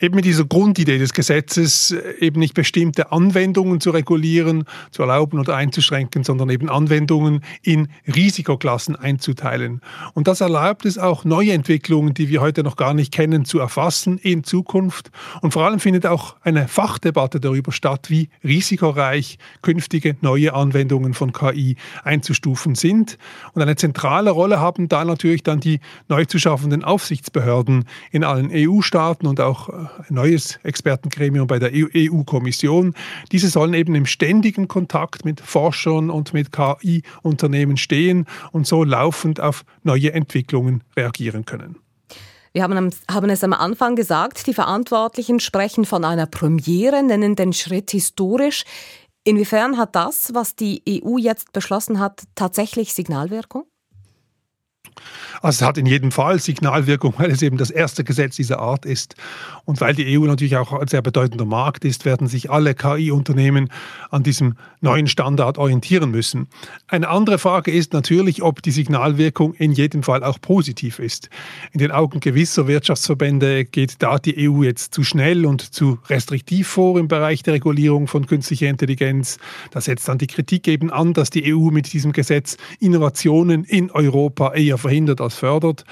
Eben 0.00 0.16
mit 0.16 0.24
dieser 0.24 0.44
Grundidee 0.44 0.98
des 0.98 1.12
Gesetzes 1.12 1.92
äh, 1.92 2.14
eben 2.20 2.40
nicht 2.40 2.54
bestimmte 2.54 3.12
Anwendungen 3.12 3.80
zu 3.80 3.90
regulieren, 3.90 4.64
zu 4.90 5.02
erlauben 5.02 5.38
oder 5.38 5.56
einzuschränken, 5.56 6.24
sondern 6.24 6.50
eben 6.50 6.68
Anwendungen 6.68 7.44
in 7.62 7.88
Risikoklassen 8.06 8.96
einzuteilen. 8.96 9.80
Und 10.14 10.26
das 10.26 10.40
erlaubt 10.40 10.86
es 10.86 10.98
auch, 10.98 11.24
neue 11.24 11.52
Entwicklungen, 11.52 12.14
die 12.14 12.28
wir 12.28 12.40
heute 12.40 12.62
noch 12.62 12.76
gar 12.76 12.94
nicht 12.94 13.12
kennen, 13.12 13.44
zu 13.44 13.58
erfassen 13.58 14.18
in 14.18 14.44
Zukunft. 14.44 15.10
Und 15.42 15.52
vor 15.52 15.64
allem 15.66 15.80
findet 15.80 16.06
auch 16.06 16.36
eine 16.42 16.68
Fachdebatte 16.68 17.40
darüber 17.40 17.72
statt, 17.72 18.08
wie 18.08 18.30
risikoreich 18.42 19.38
künftige 19.62 20.16
neue 20.20 20.54
Anwendungen 20.54 21.14
von 21.14 21.32
KI 21.32 21.76
einzustufen 22.02 22.74
sind. 22.74 23.18
Und 23.52 23.62
eine 23.62 23.76
zentrale 23.76 24.30
Rolle 24.30 24.60
haben 24.60 24.88
da 24.88 25.04
natürlich 25.04 25.42
dann 25.42 25.60
die 25.60 25.80
neu 26.08 26.24
zu 26.24 26.38
schaffenden 26.38 26.84
Aufsichtsbehörden 26.84 27.84
in 28.10 28.24
allen 28.24 28.50
EU-Staaten 28.52 29.26
und 29.26 29.40
auch 29.40 29.68
äh, 29.68 29.89
neues 30.08 30.58
Expertengremium 30.62 31.46
bei 31.46 31.58
der 31.58 31.70
EU-Kommission. 31.72 32.94
Diese 33.32 33.48
sollen 33.48 33.74
eben 33.74 33.94
im 33.94 34.06
ständigen 34.06 34.68
Kontakt 34.68 35.24
mit 35.24 35.40
Forschern 35.40 36.10
und 36.10 36.32
mit 36.34 36.52
KI-Unternehmen 36.52 37.76
stehen 37.76 38.26
und 38.52 38.66
so 38.66 38.84
laufend 38.84 39.40
auf 39.40 39.64
neue 39.82 40.12
Entwicklungen 40.12 40.82
reagieren 40.96 41.44
können. 41.44 41.76
Wir 42.52 42.64
haben, 42.64 42.90
haben, 43.08 43.30
es 43.30 43.44
am 43.44 43.52
Anfang 43.52 43.94
gesagt, 43.94 44.46
die 44.48 44.54
Verantwortlichen 44.54 45.38
sprechen 45.38 45.84
von 45.84 46.04
einer 46.04 46.26
Premiere, 46.26 47.02
nennen 47.02 47.36
den 47.36 47.52
Schritt 47.52 47.92
historisch. 47.92 48.64
Inwiefern 49.22 49.76
hat 49.78 49.94
das, 49.94 50.34
was 50.34 50.56
die 50.56 50.82
EU 50.88 51.16
jetzt 51.18 51.52
beschlossen 51.52 52.00
hat, 52.00 52.24
tatsächlich 52.34 52.92
Signalwirkung? 52.92 53.69
Also 55.42 55.62
es 55.62 55.68
hat 55.68 55.78
in 55.78 55.86
jedem 55.86 56.10
Fall 56.10 56.38
Signalwirkung, 56.38 57.14
weil 57.18 57.30
es 57.30 57.42
eben 57.42 57.56
das 57.56 57.70
erste 57.70 58.04
Gesetz 58.04 58.36
dieser 58.36 58.58
Art 58.58 58.84
ist. 58.84 59.14
Und 59.64 59.80
weil 59.80 59.94
die 59.94 60.18
EU 60.18 60.26
natürlich 60.26 60.56
auch 60.56 60.72
ein 60.72 60.88
sehr 60.88 61.02
bedeutender 61.02 61.44
Markt 61.44 61.84
ist, 61.84 62.04
werden 62.04 62.26
sich 62.26 62.50
alle 62.50 62.74
KI-Unternehmen 62.74 63.70
an 64.10 64.22
diesem 64.22 64.54
neuen 64.80 65.06
Standard 65.06 65.58
orientieren 65.58 66.10
müssen. 66.10 66.48
Eine 66.88 67.08
andere 67.08 67.38
Frage 67.38 67.70
ist 67.70 67.92
natürlich, 67.92 68.42
ob 68.42 68.62
die 68.62 68.70
Signalwirkung 68.70 69.54
in 69.54 69.72
jedem 69.72 70.02
Fall 70.02 70.24
auch 70.24 70.40
positiv 70.40 70.98
ist. 70.98 71.30
In 71.72 71.78
den 71.78 71.90
Augen 71.90 72.20
gewisser 72.20 72.66
Wirtschaftsverbände 72.66 73.64
geht 73.64 74.02
da 74.02 74.18
die 74.18 74.48
EU 74.48 74.62
jetzt 74.62 74.94
zu 74.94 75.04
schnell 75.04 75.46
und 75.46 75.74
zu 75.74 75.98
restriktiv 76.08 76.68
vor 76.68 76.98
im 76.98 77.08
Bereich 77.08 77.42
der 77.42 77.54
Regulierung 77.54 78.06
von 78.06 78.26
künstlicher 78.26 78.68
Intelligenz. 78.68 79.38
Da 79.70 79.80
setzt 79.80 80.08
dann 80.08 80.18
die 80.18 80.26
Kritik 80.26 80.68
eben 80.68 80.90
an, 80.90 81.12
dass 81.12 81.30
die 81.30 81.54
EU 81.54 81.70
mit 81.70 81.92
diesem 81.92 82.12
Gesetz 82.12 82.56
Innovationen 82.78 83.64
in 83.64 83.90
Europa 83.90 84.54
eher 84.54 84.78
verhindert 84.80 85.20
als 85.20 85.36
fördert. 85.36 85.84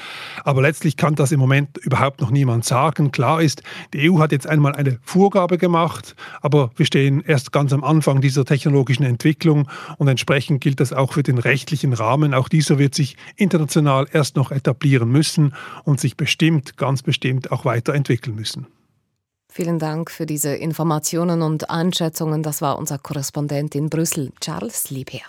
Aber 0.44 0.62
letztlich 0.62 0.96
kann 0.96 1.14
das 1.14 1.32
im 1.32 1.40
Moment 1.40 1.78
überhaupt 1.78 2.20
noch 2.20 2.30
niemand 2.30 2.64
sagen. 2.64 3.12
Klar 3.12 3.40
ist, 3.40 3.62
die 3.94 4.10
EU 4.10 4.18
hat 4.18 4.32
jetzt 4.32 4.46
einmal 4.46 4.74
eine 4.74 4.98
Vorgabe 5.02 5.58
gemacht, 5.58 6.16
aber 6.40 6.70
wir 6.76 6.86
stehen 6.86 7.22
erst 7.26 7.52
ganz 7.52 7.72
am 7.72 7.84
Anfang 7.84 8.20
dieser 8.20 8.44
technologischen 8.44 9.04
Entwicklung 9.04 9.68
und 9.98 10.08
entsprechend 10.08 10.60
gilt 10.60 10.80
das 10.80 10.92
auch 10.92 11.12
für 11.12 11.22
den 11.22 11.38
rechtlichen 11.38 11.92
Rahmen. 11.92 12.34
Auch 12.34 12.48
dieser 12.48 12.78
wird 12.78 12.94
sich 12.94 13.16
international 13.36 14.06
erst 14.12 14.36
noch 14.36 14.50
etablieren 14.50 15.10
müssen 15.10 15.54
und 15.84 16.00
sich 16.00 16.16
bestimmt, 16.16 16.76
ganz 16.76 17.02
bestimmt 17.02 17.52
auch 17.52 17.64
weiterentwickeln 17.64 18.34
müssen. 18.34 18.66
Vielen 19.50 19.78
Dank 19.78 20.10
für 20.10 20.26
diese 20.26 20.54
Informationen 20.54 21.42
und 21.42 21.70
Einschätzungen. 21.70 22.42
Das 22.42 22.60
war 22.60 22.78
unser 22.78 22.98
Korrespondent 22.98 23.74
in 23.74 23.88
Brüssel, 23.88 24.30
Charles 24.40 24.90
Liebherr. 24.90 25.26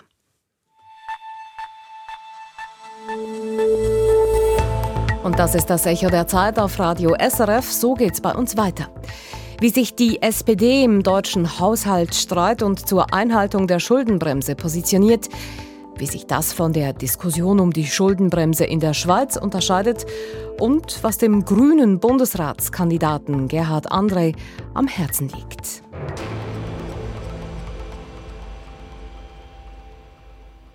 Und 5.22 5.38
das 5.38 5.54
ist 5.54 5.70
das 5.70 5.86
Echo 5.86 6.08
der 6.08 6.26
Zeit 6.26 6.58
auf 6.58 6.78
Radio 6.78 7.14
SRF. 7.14 7.70
So 7.70 7.94
geht's 7.94 8.20
bei 8.20 8.34
uns 8.34 8.56
weiter. 8.56 8.88
Wie 9.60 9.68
sich 9.68 9.94
die 9.94 10.22
SPD 10.22 10.82
im 10.82 11.02
deutschen 11.02 11.60
Haushaltsstreit 11.60 12.62
und 12.62 12.88
zur 12.88 13.12
Einhaltung 13.12 13.66
der 13.66 13.78
Schuldenbremse 13.78 14.54
positioniert, 14.54 15.28
wie 15.96 16.06
sich 16.06 16.26
das 16.26 16.52
von 16.52 16.72
der 16.72 16.94
Diskussion 16.94 17.60
um 17.60 17.72
die 17.72 17.86
Schuldenbremse 17.86 18.64
in 18.64 18.80
der 18.80 18.94
Schweiz 18.94 19.36
unterscheidet 19.36 20.06
und 20.58 20.98
was 21.02 21.18
dem 21.18 21.44
grünen 21.44 22.00
Bundesratskandidaten 22.00 23.48
Gerhard 23.48 23.92
André 23.92 24.34
am 24.72 24.88
Herzen 24.88 25.28
liegt. 25.28 25.82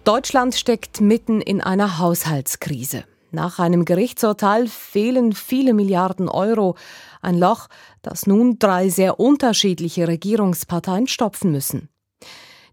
Deutschland 0.05 0.53
steckt 0.53 1.01
mitten 1.01 1.41
in 1.41 1.61
einer 1.61 1.97
Haushaltskrise. 1.97 3.05
Nach 3.31 3.57
einem 3.57 3.85
Gerichtsurteil 3.85 4.67
fehlen 4.67 5.33
viele 5.33 5.73
Milliarden 5.73 6.29
Euro, 6.29 6.75
ein 7.23 7.39
Loch, 7.39 7.69
das 8.03 8.27
nun 8.27 8.59
drei 8.59 8.89
sehr 8.89 9.19
unterschiedliche 9.19 10.07
Regierungsparteien 10.07 11.07
stopfen 11.07 11.51
müssen. 11.51 11.89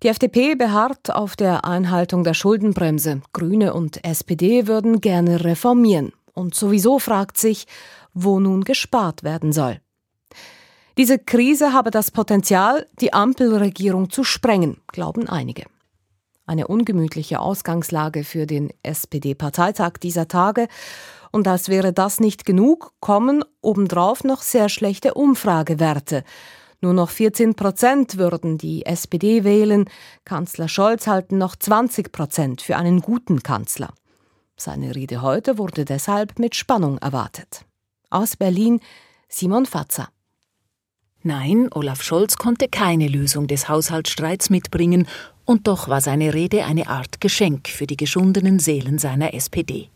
Die 0.02 0.08
FDP 0.08 0.56
beharrt 0.56 1.10
auf 1.10 1.34
der 1.34 1.64
Einhaltung 1.64 2.22
der 2.22 2.34
Schuldenbremse. 2.34 3.22
Grüne 3.32 3.72
und 3.72 4.04
SPD 4.04 4.66
würden 4.66 5.00
gerne 5.00 5.42
reformieren. 5.42 6.12
Und 6.34 6.54
sowieso 6.54 6.98
fragt 6.98 7.38
sich, 7.38 7.66
wo 8.12 8.40
nun 8.40 8.62
gespart 8.62 9.22
werden 9.22 9.54
soll. 9.54 9.80
Diese 10.98 11.18
Krise 11.18 11.72
habe 11.72 11.90
das 11.90 12.10
Potenzial, 12.10 12.86
die 13.00 13.14
Ampelregierung 13.14 14.10
zu 14.10 14.22
sprengen, 14.22 14.82
glauben 14.88 15.30
einige. 15.30 15.64
Eine 16.44 16.66
ungemütliche 16.66 17.40
Ausgangslage 17.40 18.25
für 18.25 18.46
den 18.46 18.72
SPD-Parteitag 18.82 19.99
dieser 20.02 20.28
Tage. 20.28 20.68
Und 21.30 21.46
als 21.49 21.68
wäre 21.68 21.92
das 21.92 22.20
nicht 22.20 22.44
genug, 22.44 22.92
kommen 23.00 23.44
obendrauf 23.61 24.25
noch 24.25 24.42
sehr 24.42 24.68
schlechte 24.68 25.14
Umfragewerte. 25.14 26.25
Nur 26.80 26.94
noch 26.94 27.11
14 27.11 27.54
Prozent 27.54 28.18
würden 28.18 28.58
die 28.58 28.84
SPD 28.84 29.44
wählen. 29.44 29.88
Kanzler 30.25 30.68
Scholz 30.68 31.06
halten 31.06 31.38
noch 31.38 31.54
20 31.54 32.11
Prozent 32.11 32.61
für 32.61 32.76
einen 32.76 33.00
guten 33.00 33.44
Kanzler. 33.44 33.94
Seine 34.56 34.94
Rede 34.94 35.22
heute 35.22 35.58
wurde 35.58 35.84
deshalb 35.84 36.40
mit 36.40 36.56
Spannung 36.56 36.99
erwartet. 36.99 37.64
Aus 38.11 38.37
Berlin 38.37 38.80
Simon 39.28 39.64
Fatzer. 39.64 40.08
Nein, 41.24 41.68
Olaf 41.72 42.02
Scholz 42.02 42.36
konnte 42.36 42.66
keine 42.68 43.06
Lösung 43.06 43.46
des 43.46 43.68
Haushaltsstreits 43.68 44.50
mitbringen 44.50 45.06
und 45.44 45.68
doch 45.68 45.88
war 45.88 46.00
seine 46.00 46.34
Rede 46.34 46.64
eine 46.64 46.88
Art 46.88 47.20
Geschenk 47.20 47.68
für 47.68 47.86
die 47.86 47.96
geschundenen 47.96 48.58
Seelen 48.58 48.98
seiner 48.98 49.32
SPD. 49.32 49.88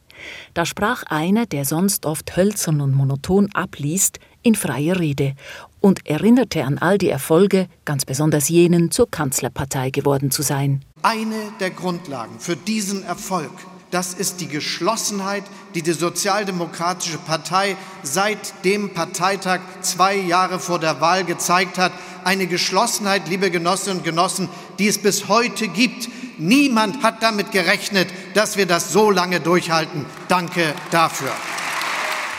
Da 0.55 0.65
sprach 0.65 1.03
einer, 1.05 1.45
der 1.47 1.65
sonst 1.65 2.07
oft 2.07 2.37
hölzern 2.37 2.81
und 2.81 2.95
monoton 2.95 3.51
abliest, 3.55 4.21
in 4.43 4.55
freier 4.55 5.01
Rede 5.01 5.35
und 5.81 6.07
erinnerte 6.07 6.65
an 6.65 6.79
all 6.79 6.97
die 6.97 7.11
Erfolge, 7.11 7.67
ganz 7.85 8.05
besonders 8.05 8.49
jenen, 8.49 8.93
zur 8.93 9.11
Kanzlerpartei 9.11 9.91
geworden 9.91 10.31
zu 10.31 10.43
sein. 10.43 10.85
Eine 11.03 11.53
der 11.59 11.71
Grundlagen 11.71 12.39
für 12.39 12.55
diesen 12.55 13.03
Erfolg 13.03 13.51
das 13.97 14.13
ist 14.13 14.43
die 14.43 14.49
Geschlossenheit, 14.49 15.45
die 15.75 15.81
die 15.81 15.95
Sozialdemokratische 15.95 17.17
Partei 17.17 17.79
seit 18.03 18.63
dem 18.63 18.93
Parteitag 18.93 19.61
zwei 19.81 20.17
Jahre 20.17 20.61
vor 20.61 20.79
der 20.79 21.01
Wahl 21.01 21.25
gezeigt 21.25 21.79
hat. 21.79 21.93
Eine 22.23 22.47
Geschlossenheit, 22.47 23.27
liebe 23.27 23.51
Genossinnen 23.51 24.01
und 24.01 24.05
Genossen, 24.05 24.51
die 24.79 24.87
es 24.87 24.99
bis 24.99 25.29
heute 25.29 25.69
gibt. 25.69 26.11
Niemand 26.37 27.03
hat 27.03 27.23
damit 27.23 27.53
gerechnet, 27.53 28.09
dass 28.35 28.59
wir 28.59 28.67
das 28.67 28.93
so 28.93 29.11
lange 29.11 29.41
durchhalten. 29.41 30.05
Danke 30.29 30.75
dafür. 30.91 31.33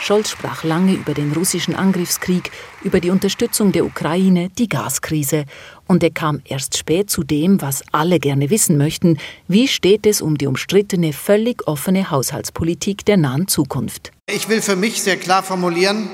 Scholz 0.08 0.30
sprach 0.30 0.64
lange 0.64 0.94
über 0.94 1.12
den 1.12 1.32
russischen 1.32 1.74
Angriffskrieg, 1.74 2.50
über 2.82 2.98
die 2.98 3.10
Unterstützung 3.10 3.72
der 3.72 3.84
Ukraine, 3.84 4.48
die 4.56 4.66
Gaskrise. 4.66 5.44
Und 5.86 6.02
er 6.02 6.10
kam 6.10 6.40
erst 6.46 6.78
spät 6.78 7.10
zu 7.10 7.24
dem, 7.24 7.60
was 7.60 7.82
alle 7.92 8.18
gerne 8.18 8.48
wissen 8.48 8.78
möchten. 8.78 9.18
Wie 9.48 9.68
steht 9.68 10.06
es 10.06 10.22
um 10.22 10.38
die 10.38 10.46
umstrittene, 10.46 11.12
völlig 11.12 11.68
offene 11.68 12.10
Haushaltspolitik 12.10 13.04
der 13.04 13.18
nahen 13.18 13.48
Zukunft? 13.48 14.12
Ich 14.26 14.48
will 14.48 14.62
für 14.62 14.76
mich 14.76 15.02
sehr 15.02 15.18
klar 15.18 15.42
formulieren, 15.42 16.08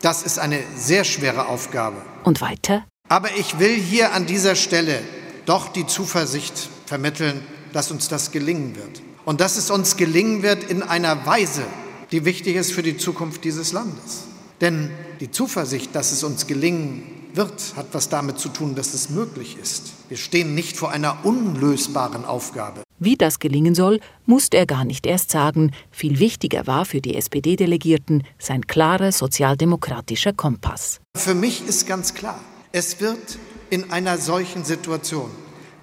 Das 0.00 0.22
ist 0.22 0.38
eine 0.38 0.60
sehr 0.74 1.04
schwere 1.04 1.48
Aufgabe. 1.48 1.96
Und 2.24 2.40
weiter? 2.40 2.86
Aber 3.10 3.28
ich 3.36 3.58
will 3.58 3.74
hier 3.74 4.14
an 4.14 4.24
dieser 4.24 4.54
Stelle 4.54 5.00
doch 5.44 5.68
die 5.68 5.86
Zuversicht 5.86 6.70
vermitteln, 6.86 7.42
dass 7.74 7.90
uns 7.90 8.08
das 8.08 8.30
gelingen 8.30 8.76
wird. 8.76 9.02
Und 9.26 9.42
dass 9.42 9.58
es 9.58 9.70
uns 9.70 9.98
gelingen 9.98 10.42
wird 10.42 10.64
in 10.64 10.82
einer 10.82 11.26
Weise, 11.26 11.64
die 12.12 12.24
wichtig 12.24 12.56
ist 12.56 12.72
für 12.72 12.82
die 12.82 12.96
Zukunft 12.96 13.44
dieses 13.44 13.72
Landes. 13.72 14.24
Denn 14.60 14.90
die 15.20 15.30
Zuversicht, 15.30 15.94
dass 15.94 16.12
es 16.12 16.22
uns 16.22 16.46
gelingen 16.46 17.02
wird, 17.34 17.74
hat 17.76 17.88
was 17.92 18.08
damit 18.08 18.38
zu 18.38 18.48
tun, 18.48 18.74
dass 18.74 18.94
es 18.94 19.10
möglich 19.10 19.58
ist. 19.60 19.92
Wir 20.08 20.16
stehen 20.16 20.54
nicht 20.54 20.76
vor 20.76 20.90
einer 20.90 21.24
unlösbaren 21.24 22.24
Aufgabe. 22.24 22.82
Wie 22.98 23.16
das 23.16 23.38
gelingen 23.38 23.74
soll, 23.74 24.00
musste 24.24 24.56
er 24.56 24.64
gar 24.64 24.84
nicht 24.84 25.04
erst 25.06 25.30
sagen. 25.30 25.72
Viel 25.90 26.18
wichtiger 26.18 26.66
war 26.66 26.86
für 26.86 27.02
die 27.02 27.14
SPD-Delegierten 27.14 28.22
sein 28.38 28.66
klarer 28.66 29.12
sozialdemokratischer 29.12 30.32
Kompass. 30.32 31.00
Für 31.16 31.34
mich 31.34 31.66
ist 31.66 31.86
ganz 31.86 32.14
klar, 32.14 32.40
es 32.72 33.00
wird 33.00 33.38
in 33.68 33.90
einer 33.90 34.16
solchen 34.16 34.64
Situation 34.64 35.30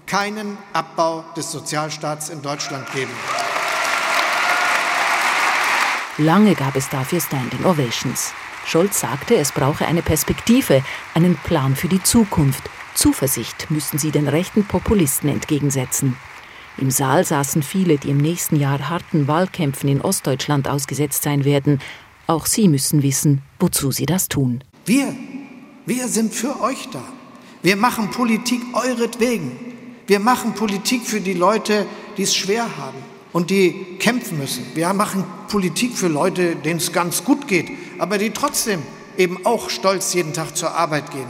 keinen 0.07 0.57
Abbau 0.73 1.23
des 1.37 1.51
Sozialstaats 1.51 2.29
in 2.29 2.41
Deutschland 2.41 2.91
geben. 2.93 3.11
Lange 6.19 6.53
gab 6.53 6.75
es 6.75 6.89
dafür 6.89 7.19
Standing 7.19 7.65
Ovations. 7.65 8.33
Scholz 8.67 8.99
sagte, 8.99 9.35
es 9.35 9.51
brauche 9.51 9.87
eine 9.87 10.03
Perspektive, 10.03 10.83
einen 11.15 11.35
Plan 11.35 11.75
für 11.75 11.87
die 11.87 12.03
Zukunft. 12.03 12.69
Zuversicht 12.93 13.71
müssten 13.71 13.97
sie 13.97 14.11
den 14.11 14.27
rechten 14.27 14.63
Populisten 14.63 15.27
entgegensetzen. 15.27 16.15
Im 16.77 16.91
Saal 16.91 17.25
saßen 17.25 17.63
viele, 17.63 17.97
die 17.97 18.11
im 18.11 18.17
nächsten 18.17 18.57
Jahr 18.57 18.89
harten 18.89 19.27
Wahlkämpfen 19.27 19.89
in 19.89 20.01
Ostdeutschland 20.01 20.67
ausgesetzt 20.67 21.23
sein 21.23 21.45
werden. 21.45 21.79
Auch 22.27 22.45
sie 22.45 22.67
müssen 22.67 23.01
wissen, 23.01 23.41
wozu 23.59 23.91
sie 23.91 24.05
das 24.05 24.29
tun. 24.29 24.63
Wir, 24.85 25.15
wir 25.87 26.07
sind 26.07 26.35
für 26.35 26.61
euch 26.61 26.89
da. 26.91 27.03
Wir 27.63 27.75
machen 27.75 28.11
Politik 28.11 28.61
euretwegen. 28.73 29.51
Wir 30.05 30.19
machen 30.19 30.53
Politik 30.53 31.07
für 31.07 31.21
die 31.21 31.33
Leute, 31.33 31.87
die 32.17 32.23
es 32.23 32.35
schwer 32.35 32.65
haben 32.77 33.12
und 33.33 33.49
die 33.49 33.97
kämpfen 33.99 34.37
müssen. 34.37 34.65
Wir 34.75 34.93
machen 34.93 35.25
Politik 35.49 35.97
für 35.97 36.07
Leute, 36.07 36.55
denen 36.55 36.77
es 36.77 36.93
ganz 36.93 37.23
gut 37.23 37.47
geht, 37.47 37.69
aber 37.99 38.17
die 38.17 38.29
trotzdem 38.29 38.81
eben 39.17 39.45
auch 39.45 39.69
stolz 39.69 40.13
jeden 40.13 40.33
Tag 40.33 40.55
zur 40.55 40.71
Arbeit 40.75 41.11
gehen. 41.11 41.27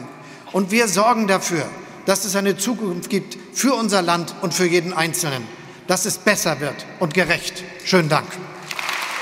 Und 0.51 0.69
wir 0.69 0.87
sorgen 0.87 1.27
dafür, 1.27 1.65
dass 2.05 2.25
es 2.25 2.35
eine 2.35 2.57
Zukunft 2.57 3.09
gibt 3.09 3.37
für 3.53 3.73
unser 3.73 4.01
Land 4.01 4.35
und 4.41 4.53
für 4.53 4.65
jeden 4.65 4.93
Einzelnen, 4.93 5.43
dass 5.87 6.05
es 6.05 6.17
besser 6.17 6.59
wird 6.59 6.85
und 6.99 7.13
gerecht. 7.13 7.63
Schönen 7.85 8.09
Dank. 8.09 8.27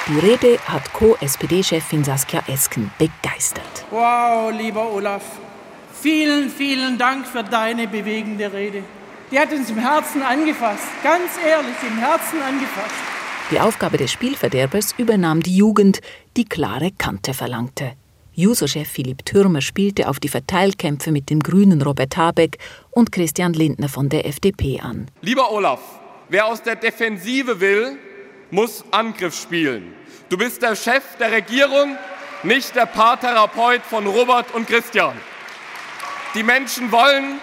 Die 0.07 0.19
Rede 0.19 0.57
hat 0.65 0.91
Co-SPD-Chefin 0.93 2.03
Saskia 2.03 2.43
Esken 2.47 2.91
begeistert. 2.97 3.85
Wow, 3.91 4.51
lieber 4.51 4.91
Olaf, 4.91 5.21
vielen, 6.01 6.50
vielen 6.50 6.97
Dank 6.97 7.27
für 7.27 7.43
deine 7.43 7.88
bewegende 7.88 8.51
Rede. 8.51 8.83
Die 9.31 9.39
hat 9.39 9.53
uns 9.53 9.69
im 9.69 9.77
Herzen 9.77 10.21
angefasst, 10.21 10.88
ganz 11.03 11.31
ehrlich, 11.45 11.75
im 11.88 11.97
Herzen 11.97 12.41
angefasst. 12.41 12.93
Die 13.50 13.61
Aufgabe 13.61 13.95
des 13.95 14.11
Spielverderbers 14.11 14.93
übernahm 14.97 15.41
die 15.41 15.55
Jugend, 15.55 16.01
die 16.35 16.43
klare 16.43 16.91
Kante 16.91 17.33
verlangte. 17.33 17.93
Juso-Chef 18.33 18.89
Philipp 18.89 19.25
Türmer 19.25 19.61
spielte 19.61 20.09
auf 20.09 20.19
die 20.19 20.27
Verteilkämpfe 20.27 21.13
mit 21.13 21.29
dem 21.29 21.39
grünen 21.39 21.81
Robert 21.81 22.17
Habeck 22.17 22.57
und 22.91 23.13
Christian 23.13 23.53
Lindner 23.53 23.88
von 23.88 24.09
der 24.09 24.25
FDP 24.25 24.81
an. 24.81 25.07
Lieber 25.21 25.50
Olaf, 25.50 25.79
wer 26.27 26.47
aus 26.47 26.61
der 26.61 26.75
Defensive 26.75 27.61
will, 27.61 27.97
muss 28.50 28.83
Angriff 28.91 29.35
spielen. 29.35 29.93
Du 30.27 30.38
bist 30.38 30.61
der 30.61 30.75
Chef 30.75 31.03
der 31.21 31.31
Regierung, 31.31 31.95
nicht 32.43 32.75
der 32.75 32.85
Paartherapeut 32.85 33.81
von 33.83 34.07
Robert 34.07 34.53
und 34.53 34.67
Christian. 34.67 35.15
Die 36.35 36.43
Menschen 36.43 36.91
wollen, 36.91 37.39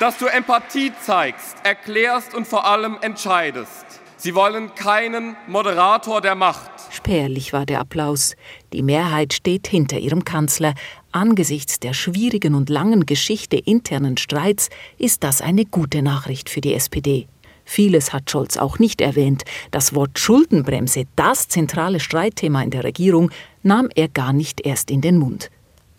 dass 0.00 0.18
du 0.18 0.26
Empathie 0.26 0.92
zeigst, 1.00 1.56
erklärst 1.62 2.34
und 2.34 2.46
vor 2.46 2.66
allem 2.66 2.98
entscheidest. 3.00 3.86
Sie 4.16 4.34
wollen 4.34 4.74
keinen 4.76 5.36
Moderator 5.48 6.20
der 6.20 6.36
Macht. 6.36 6.70
Spärlich 6.90 7.52
war 7.52 7.66
der 7.66 7.80
Applaus. 7.80 8.36
Die 8.72 8.82
Mehrheit 8.82 9.32
steht 9.32 9.66
hinter 9.66 9.98
ihrem 9.98 10.24
Kanzler. 10.24 10.74
Angesichts 11.10 11.80
der 11.80 11.92
schwierigen 11.92 12.54
und 12.54 12.68
langen 12.68 13.06
Geschichte 13.06 13.56
internen 13.56 14.16
Streits 14.16 14.70
ist 14.98 15.24
das 15.24 15.40
eine 15.40 15.64
gute 15.64 16.02
Nachricht 16.02 16.50
für 16.50 16.60
die 16.60 16.74
SPD. 16.74 17.26
Vieles 17.64 18.12
hat 18.12 18.30
Scholz 18.30 18.56
auch 18.56 18.78
nicht 18.78 19.00
erwähnt. 19.00 19.44
Das 19.70 19.94
Wort 19.94 20.18
Schuldenbremse, 20.18 21.04
das 21.16 21.48
zentrale 21.48 21.98
Streitthema 21.98 22.62
in 22.62 22.70
der 22.70 22.84
Regierung, 22.84 23.30
nahm 23.62 23.88
er 23.94 24.08
gar 24.08 24.32
nicht 24.32 24.64
erst 24.64 24.90
in 24.90 25.00
den 25.00 25.18
Mund. 25.18 25.50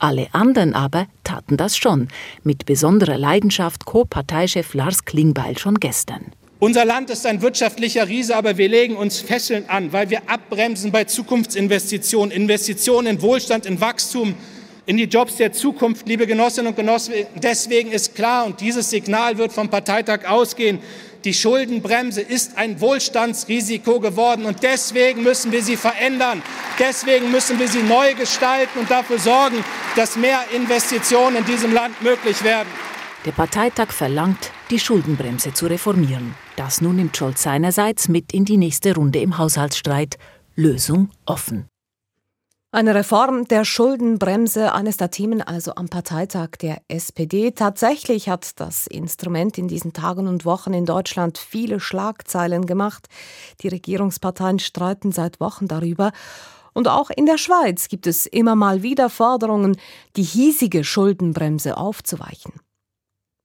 Alle 0.04 0.28
anderen 0.34 0.74
aber 0.76 1.08
taten 1.24 1.56
das 1.56 1.78
schon, 1.78 2.10
mit 2.44 2.66
besonderer 2.66 3.18
Leidenschaft 3.18 3.86
Co-Parteichef 3.86 4.74
Lars 4.74 5.06
Klingbeil 5.06 5.58
schon 5.58 5.76
gestern. 5.76 6.34
Unser 6.60 6.84
Land 6.84 7.10
ist 7.10 7.26
ein 7.26 7.42
wirtschaftlicher 7.42 8.10
Riese, 8.10 8.36
aber 8.36 8.58
wir 8.58 8.68
legen 8.68 8.98
uns 8.98 9.22
Fesseln 9.22 9.64
an, 9.70 9.94
weil 9.94 10.10
wir 10.10 10.30
abbremsen 10.30 10.92
bei 10.92 11.06
Zukunftsinvestitionen, 11.06 12.32
Investitionen 12.32 13.08
in 13.08 13.22
Wohlstand, 13.22 13.66
in 13.66 13.80
Wachstum, 13.80 14.36
in 14.86 14.98
die 14.98 15.06
Jobs 15.06 15.38
der 15.38 15.54
Zukunft, 15.54 16.06
liebe 16.06 16.28
Genossinnen 16.28 16.72
und 16.72 16.76
Genossen. 16.76 17.14
Deswegen 17.42 17.94
ist 17.94 18.14
klar, 18.14 18.46
und 18.46 18.60
dieses 18.60 18.90
Signal 18.90 19.38
wird 19.38 19.54
vom 19.54 19.70
Parteitag 19.70 20.26
ausgehen, 20.28 20.80
die 21.26 21.34
Schuldenbremse 21.34 22.22
ist 22.22 22.58
ein 22.58 22.82
Wohlstandsrisiko 22.82 24.00
geworden 24.00 24.46
und 24.46 24.64
deswegen 24.64 25.24
müssen 25.24 25.52
wir 25.52 25.64
sie 25.64 25.78
verändern. 25.78 26.42
Deswegen 26.80 27.32
müssen 27.32 27.60
wir 27.60 27.68
sie 27.68 27.84
neu 27.84 28.14
gestalten 28.14 28.80
und 28.80 28.92
dafür 28.92 29.20
sorgen, 29.20 29.64
dass 29.96 30.16
mehr 30.16 30.40
Investitionen 30.54 31.38
in 31.38 31.46
diesem 31.46 31.74
Land 31.74 32.02
möglich 32.02 32.44
werden. 32.44 32.70
Der 33.26 33.32
Parteitag 33.32 33.92
verlangt, 33.92 34.52
die 34.70 34.80
Schuldenbremse 34.80 35.54
zu 35.54 35.68
reformieren. 35.68 36.36
Das 36.58 36.82
nun 36.82 36.98
nimmt 36.98 37.16
Scholz 37.16 37.44
seinerseits 37.44 38.10
mit 38.10 38.34
in 38.34 38.44
die 38.44 38.58
nächste 38.58 38.96
Runde 38.96 39.20
im 39.20 39.38
Haushaltsstreit. 39.38 40.18
Lösung 40.56 41.10
offen. 41.26 41.73
Eine 42.74 42.96
Reform 42.96 43.48
der 43.48 43.66
Schuldenbremse, 43.66 44.74
eines 44.74 44.98
der 44.98 45.12
Themen 45.12 45.44
also 45.44 45.76
am 45.76 45.90
Parteitag 45.90 46.58
der 46.60 46.82
SPD. 46.88 47.52
Tatsächlich 47.52 48.30
hat 48.30 48.60
das 48.60 48.88
Instrument 48.88 49.60
in 49.60 49.68
diesen 49.68 49.94
Tagen 49.94 50.28
und 50.28 50.44
Wochen 50.44 50.74
in 50.74 50.88
Deutschland 50.88 51.38
viele 51.38 51.80
Schlagzeilen 51.80 52.66
gemacht. 52.66 53.10
Die 53.62 53.68
Regierungsparteien 53.68 54.58
streiten 54.58 55.12
seit 55.12 55.40
Wochen 55.40 55.68
darüber. 55.68 56.14
Und 56.74 56.88
auch 56.88 57.12
in 57.12 57.28
der 57.28 57.38
Schweiz 57.38 57.90
gibt 57.90 58.08
es 58.08 58.26
immer 58.26 58.56
mal 58.56 58.82
wieder 58.82 59.12
Forderungen, 59.12 59.78
die 60.16 60.24
hiesige 60.24 60.84
Schuldenbremse 60.84 61.78
aufzuweichen. 61.78 62.54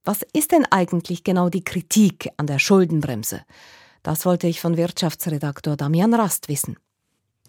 Was 0.05 0.25
ist 0.33 0.53
denn 0.53 0.65
eigentlich 0.71 1.23
genau 1.23 1.49
die 1.49 1.63
Kritik 1.63 2.31
an 2.37 2.47
der 2.47 2.57
Schuldenbremse? 2.57 3.43
Das 4.01 4.25
wollte 4.25 4.47
ich 4.47 4.59
von 4.59 4.75
Wirtschaftsredaktor 4.75 5.77
Damian 5.77 6.15
Rast 6.15 6.49
wissen. 6.49 6.77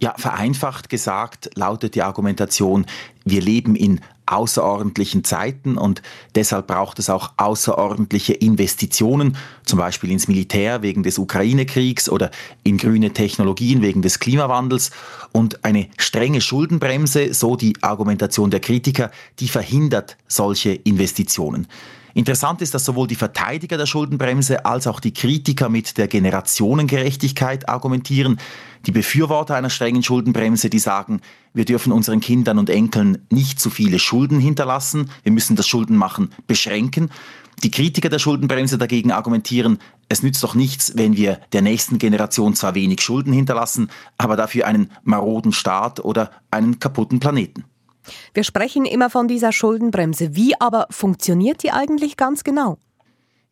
Ja, 0.03 0.15
vereinfacht 0.17 0.89
gesagt 0.89 1.51
lautet 1.57 1.95
die 1.95 2.03
Argumentation, 2.03 2.87
wir 3.27 3.43
leben 3.43 3.77
in 3.77 4.01
außerordentlichen 4.25 5.25
Zeiten 5.25 5.77
und 5.77 6.01
deshalb 6.35 6.69
braucht 6.69 6.99
es 7.01 7.11
auch 7.11 7.33
außerordentliche 7.37 8.33
Investitionen, 8.33 9.37
zum 9.67 9.79
Beispiel 9.79 10.11
ins 10.11 10.27
Militär 10.27 10.81
wegen 10.81 11.03
des 11.03 11.19
Ukraine-Kriegs 11.19 12.09
oder 12.09 12.31
in 12.63 12.79
grüne 12.79 13.13
Technologien 13.13 13.83
wegen 13.83 14.01
des 14.01 14.21
Klimawandels. 14.21 14.91
Und 15.33 15.65
eine 15.65 15.89
strenge 15.99 16.41
Schuldenbremse, 16.41 17.35
so 17.35 17.57
die 17.57 17.75
Argumentation 17.83 18.51
der 18.51 18.61
Kritiker, 18.61 19.11
die 19.39 19.49
verhindert 19.49 20.17
solche 20.29 20.71
Investitionen. 20.71 21.67
Interessant 22.15 22.61
ist, 22.63 22.75
dass 22.75 22.85
sowohl 22.85 23.07
die 23.07 23.15
Verteidiger 23.15 23.77
der 23.77 23.87
Schuldenbremse 23.87 24.65
als 24.65 24.87
auch 24.87 25.01
die 25.01 25.13
Kritiker 25.13 25.69
mit 25.69 25.99
der 25.99 26.09
Generationengerechtigkeit 26.09 27.69
argumentieren. 27.69 28.39
Die 28.87 28.93
Befürworter 28.93 29.55
einer 29.55 29.71
strengen 29.71 30.03
Schuldenbremse, 30.03 30.71
die 30.71 30.79
sagen, 30.79 31.21
wir 31.55 31.65
dürfen 31.65 31.93
unseren 31.93 32.21
Kindern 32.21 32.59
und 32.59 32.71
Enkeln 32.71 33.27
nicht 33.31 33.61
zu 33.61 33.71
viele 33.71 33.99
Schulden 33.99 34.41
hinterlassen, 34.41 35.11
wir 35.23 35.33
müssen 35.33 35.57
das 35.57 35.69
Schuldenmachen 35.69 36.31
beschränken. 36.47 37.11
Die 37.63 37.71
Kritiker 37.71 38.09
der 38.09 38.19
Schuldenbremse 38.19 38.79
dagegen 38.79 39.13
argumentieren, 39.13 39.79
es 40.09 40.23
nützt 40.23 40.43
doch 40.43 40.55
nichts, 40.55 40.93
wenn 40.97 41.17
wir 41.17 41.41
der 41.53 41.63
nächsten 41.63 41.99
Generation 41.99 42.55
zwar 42.55 42.75
wenig 42.75 43.03
Schulden 43.03 43.33
hinterlassen, 43.33 43.91
aber 44.17 44.37
dafür 44.37 44.67
einen 44.67 44.91
maroden 45.05 45.53
Staat 45.53 46.01
oder 46.01 46.31
einen 46.51 46.79
kaputten 46.79 47.21
Planeten. 47.21 47.65
Wir 48.35 48.45
sprechen 48.45 48.85
immer 48.85 49.11
von 49.11 49.29
dieser 49.29 49.53
Schuldenbremse. 49.53 50.35
Wie 50.35 50.61
aber 50.61 50.87
funktioniert 50.91 51.63
die 51.63 51.73
eigentlich 51.73 52.17
ganz 52.17 52.45
genau? 52.45 52.79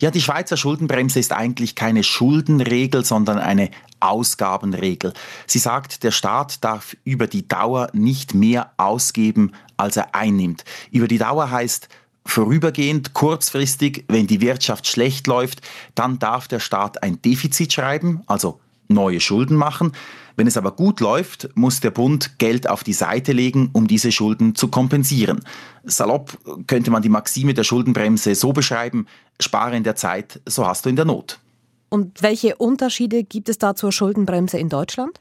Ja, 0.00 0.12
die 0.12 0.20
Schweizer 0.20 0.56
Schuldenbremse 0.56 1.18
ist 1.18 1.32
eigentlich 1.32 1.74
keine 1.74 2.04
Schuldenregel, 2.04 3.04
sondern 3.04 3.38
eine 3.38 3.70
Ausgabenregel. 3.98 5.12
Sie 5.48 5.58
sagt, 5.58 6.04
der 6.04 6.12
Staat 6.12 6.62
darf 6.62 6.96
über 7.02 7.26
die 7.26 7.48
Dauer 7.48 7.88
nicht 7.92 8.32
mehr 8.32 8.70
ausgeben, 8.76 9.52
als 9.76 9.96
er 9.96 10.14
einnimmt. 10.14 10.64
Über 10.92 11.08
die 11.08 11.18
Dauer 11.18 11.50
heißt 11.50 11.88
vorübergehend, 12.24 13.12
kurzfristig, 13.12 14.04
wenn 14.06 14.28
die 14.28 14.40
Wirtschaft 14.40 14.86
schlecht 14.86 15.26
läuft, 15.26 15.62
dann 15.96 16.20
darf 16.20 16.46
der 16.46 16.60
Staat 16.60 17.02
ein 17.02 17.20
Defizit 17.20 17.72
schreiben, 17.72 18.22
also 18.26 18.60
neue 18.88 19.20
Schulden 19.20 19.56
machen. 19.56 19.92
Wenn 20.36 20.46
es 20.46 20.56
aber 20.56 20.72
gut 20.72 21.00
läuft, 21.00 21.48
muss 21.54 21.80
der 21.80 21.90
Bund 21.90 22.38
Geld 22.38 22.68
auf 22.68 22.84
die 22.84 22.92
Seite 22.92 23.32
legen, 23.32 23.70
um 23.72 23.88
diese 23.88 24.12
Schulden 24.12 24.54
zu 24.54 24.68
kompensieren. 24.68 25.40
Salopp 25.84 26.38
könnte 26.66 26.90
man 26.90 27.02
die 27.02 27.08
Maxime 27.08 27.54
der 27.54 27.64
Schuldenbremse 27.64 28.34
so 28.34 28.52
beschreiben, 28.52 29.06
spare 29.40 29.76
in 29.76 29.84
der 29.84 29.96
Zeit, 29.96 30.40
so 30.46 30.66
hast 30.66 30.84
du 30.84 30.90
in 30.90 30.96
der 30.96 31.04
Not. 31.04 31.40
Und 31.88 32.22
welche 32.22 32.56
Unterschiede 32.56 33.24
gibt 33.24 33.48
es 33.48 33.58
da 33.58 33.74
zur 33.74 33.92
Schuldenbremse 33.92 34.58
in 34.58 34.68
Deutschland? 34.68 35.20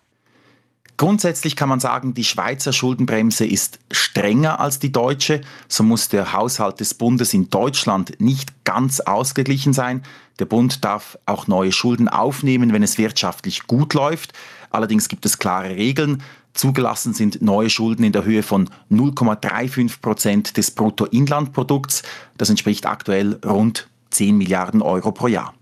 Grundsätzlich 0.96 1.56
kann 1.56 1.70
man 1.70 1.80
sagen, 1.80 2.14
die 2.14 2.24
Schweizer 2.24 2.74
Schuldenbremse 2.74 3.46
ist 3.46 3.80
strenger 3.92 4.60
als 4.60 4.80
die 4.80 4.92
deutsche. 4.92 5.42
So 5.68 5.84
muss 5.84 6.10
der 6.10 6.34
Haushalt 6.34 6.80
des 6.80 6.94
Bundes 6.94 7.34
in 7.34 7.50
Deutschland 7.50 8.20
nicht 8.20 8.64
ganz 8.64 9.00
ausgeglichen 9.02 9.74
sein. 9.74 10.02
Der 10.40 10.46
Bund 10.46 10.84
darf 10.84 11.18
auch 11.26 11.48
neue 11.48 11.72
Schulden 11.72 12.08
aufnehmen, 12.08 12.74
wenn 12.74 12.84
es 12.84 12.98
wirtschaftlich 12.98 13.68
gut 13.68 13.94
läuft. 13.94 14.34
Allerdings 14.70 15.08
gibt 15.08 15.26
es 15.26 15.38
klare 15.38 15.76
Regeln. 15.76 16.24
Zugelassen 16.54 17.14
sind 17.14 17.42
neue 17.42 17.70
Schulden 17.70 18.04
in 18.04 18.12
der 18.12 18.24
Höhe 18.24 18.42
von 18.42 18.70
0,35 18.92 20.02
Prozent 20.02 20.58
des 20.58 20.72
Bruttoinlandprodukts. 20.72 22.02
Das 22.38 22.50
entspricht 22.50 22.88
aktuell 22.88 23.40
rund 23.46 23.88
10 24.10 24.38
Milliarden 24.38 24.82
Euro 24.82 25.12
pro 25.12 25.28
Jahr. 25.28 25.54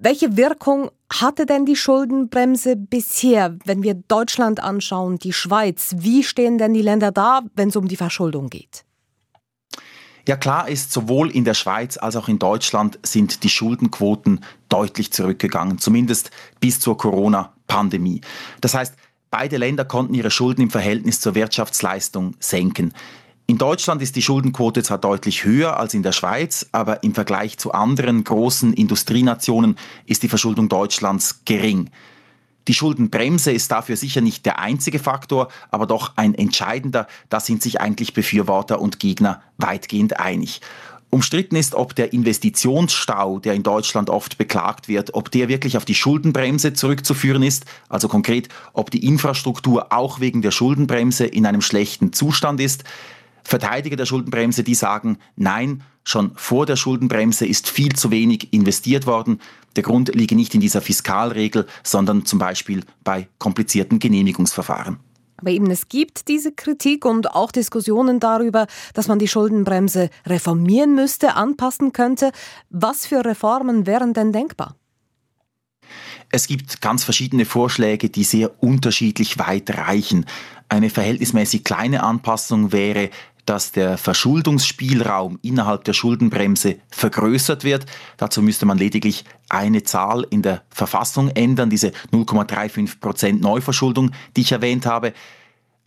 Welche 0.00 0.36
Wirkung 0.36 0.92
hatte 1.12 1.44
denn 1.44 1.66
die 1.66 1.74
Schuldenbremse 1.74 2.76
bisher, 2.76 3.58
wenn 3.64 3.82
wir 3.82 3.94
Deutschland 3.94 4.62
anschauen, 4.62 5.18
die 5.18 5.32
Schweiz? 5.32 5.96
Wie 5.98 6.22
stehen 6.22 6.56
denn 6.56 6.72
die 6.72 6.82
Länder 6.82 7.10
da, 7.10 7.40
wenn 7.56 7.70
es 7.70 7.76
um 7.76 7.88
die 7.88 7.96
Verschuldung 7.96 8.48
geht? 8.48 8.84
Ja 10.28 10.36
klar 10.36 10.68
ist, 10.68 10.92
sowohl 10.92 11.30
in 11.32 11.44
der 11.44 11.54
Schweiz 11.54 11.96
als 11.96 12.14
auch 12.14 12.28
in 12.28 12.38
Deutschland 12.38 13.00
sind 13.02 13.42
die 13.42 13.48
Schuldenquoten 13.48 14.44
deutlich 14.68 15.12
zurückgegangen, 15.12 15.78
zumindest 15.78 16.30
bis 16.60 16.78
zur 16.78 16.96
Corona-Pandemie. 16.96 18.20
Das 18.60 18.74
heißt, 18.74 18.94
beide 19.32 19.56
Länder 19.56 19.84
konnten 19.84 20.14
ihre 20.14 20.30
Schulden 20.30 20.62
im 20.62 20.70
Verhältnis 20.70 21.20
zur 21.20 21.34
Wirtschaftsleistung 21.34 22.36
senken. 22.38 22.92
In 23.50 23.56
Deutschland 23.56 24.02
ist 24.02 24.14
die 24.14 24.20
Schuldenquote 24.20 24.82
zwar 24.82 24.98
deutlich 24.98 25.42
höher 25.42 25.78
als 25.78 25.94
in 25.94 26.02
der 26.02 26.12
Schweiz, 26.12 26.66
aber 26.70 27.02
im 27.02 27.14
Vergleich 27.14 27.56
zu 27.56 27.72
anderen 27.72 28.22
großen 28.22 28.74
Industrienationen 28.74 29.78
ist 30.04 30.22
die 30.22 30.28
Verschuldung 30.28 30.68
Deutschlands 30.68 31.40
gering. 31.46 31.88
Die 32.68 32.74
Schuldenbremse 32.74 33.50
ist 33.50 33.70
dafür 33.72 33.96
sicher 33.96 34.20
nicht 34.20 34.44
der 34.44 34.58
einzige 34.58 34.98
Faktor, 34.98 35.48
aber 35.70 35.86
doch 35.86 36.12
ein 36.16 36.34
entscheidender. 36.34 37.08
Da 37.30 37.40
sind 37.40 37.62
sich 37.62 37.80
eigentlich 37.80 38.12
Befürworter 38.12 38.82
und 38.82 39.00
Gegner 39.00 39.40
weitgehend 39.56 40.20
einig. 40.20 40.60
Umstritten 41.08 41.56
ist, 41.56 41.74
ob 41.74 41.94
der 41.94 42.12
Investitionsstau, 42.12 43.38
der 43.38 43.54
in 43.54 43.62
Deutschland 43.62 44.10
oft 44.10 44.36
beklagt 44.36 44.88
wird, 44.88 45.14
ob 45.14 45.30
der 45.30 45.48
wirklich 45.48 45.78
auf 45.78 45.86
die 45.86 45.94
Schuldenbremse 45.94 46.74
zurückzuführen 46.74 47.42
ist, 47.42 47.64
also 47.88 48.08
konkret, 48.08 48.50
ob 48.74 48.90
die 48.90 49.06
Infrastruktur 49.06 49.90
auch 49.90 50.20
wegen 50.20 50.42
der 50.42 50.50
Schuldenbremse 50.50 51.24
in 51.24 51.46
einem 51.46 51.62
schlechten 51.62 52.12
Zustand 52.12 52.60
ist. 52.60 52.84
Verteidiger 53.48 53.96
der 53.96 54.04
Schuldenbremse, 54.04 54.62
die 54.62 54.74
sagen, 54.74 55.16
nein, 55.36 55.82
schon 56.04 56.32
vor 56.34 56.66
der 56.66 56.76
Schuldenbremse 56.76 57.46
ist 57.46 57.70
viel 57.70 57.94
zu 57.94 58.10
wenig 58.10 58.52
investiert 58.52 59.06
worden. 59.06 59.40
Der 59.74 59.82
Grund 59.82 60.14
liege 60.14 60.36
nicht 60.36 60.54
in 60.54 60.60
dieser 60.60 60.82
Fiskalregel, 60.82 61.66
sondern 61.82 62.26
zum 62.26 62.38
Beispiel 62.38 62.84
bei 63.04 63.26
komplizierten 63.38 64.00
Genehmigungsverfahren. 64.00 64.98
Aber 65.38 65.50
eben 65.50 65.70
es 65.70 65.88
gibt 65.88 66.28
diese 66.28 66.52
Kritik 66.52 67.06
und 67.06 67.34
auch 67.34 67.50
Diskussionen 67.50 68.20
darüber, 68.20 68.66
dass 68.92 69.08
man 69.08 69.18
die 69.18 69.28
Schuldenbremse 69.28 70.10
reformieren 70.26 70.94
müsste, 70.94 71.34
anpassen 71.34 71.94
könnte. 71.94 72.32
Was 72.68 73.06
für 73.06 73.24
Reformen 73.24 73.86
wären 73.86 74.12
denn 74.12 74.30
denkbar? 74.30 74.76
Es 76.30 76.46
gibt 76.46 76.82
ganz 76.82 77.04
verschiedene 77.04 77.46
Vorschläge, 77.46 78.10
die 78.10 78.24
sehr 78.24 78.62
unterschiedlich 78.62 79.38
weit 79.38 79.70
reichen. 79.70 80.26
Eine 80.68 80.90
verhältnismäßig 80.90 81.64
kleine 81.64 82.02
Anpassung 82.02 82.72
wäre, 82.72 83.08
dass 83.48 83.72
der 83.72 83.96
Verschuldungsspielraum 83.96 85.38
innerhalb 85.42 85.84
der 85.84 85.94
Schuldenbremse 85.94 86.76
vergrößert 86.90 87.64
wird. 87.64 87.86
Dazu 88.18 88.42
müsste 88.42 88.66
man 88.66 88.76
lediglich 88.76 89.24
eine 89.48 89.82
Zahl 89.82 90.26
in 90.28 90.42
der 90.42 90.62
Verfassung 90.68 91.30
ändern, 91.30 91.70
diese 91.70 91.88
0,35 92.12 93.00
Prozent 93.00 93.40
Neuverschuldung, 93.40 94.10
die 94.36 94.42
ich 94.42 94.52
erwähnt 94.52 94.84
habe. 94.84 95.14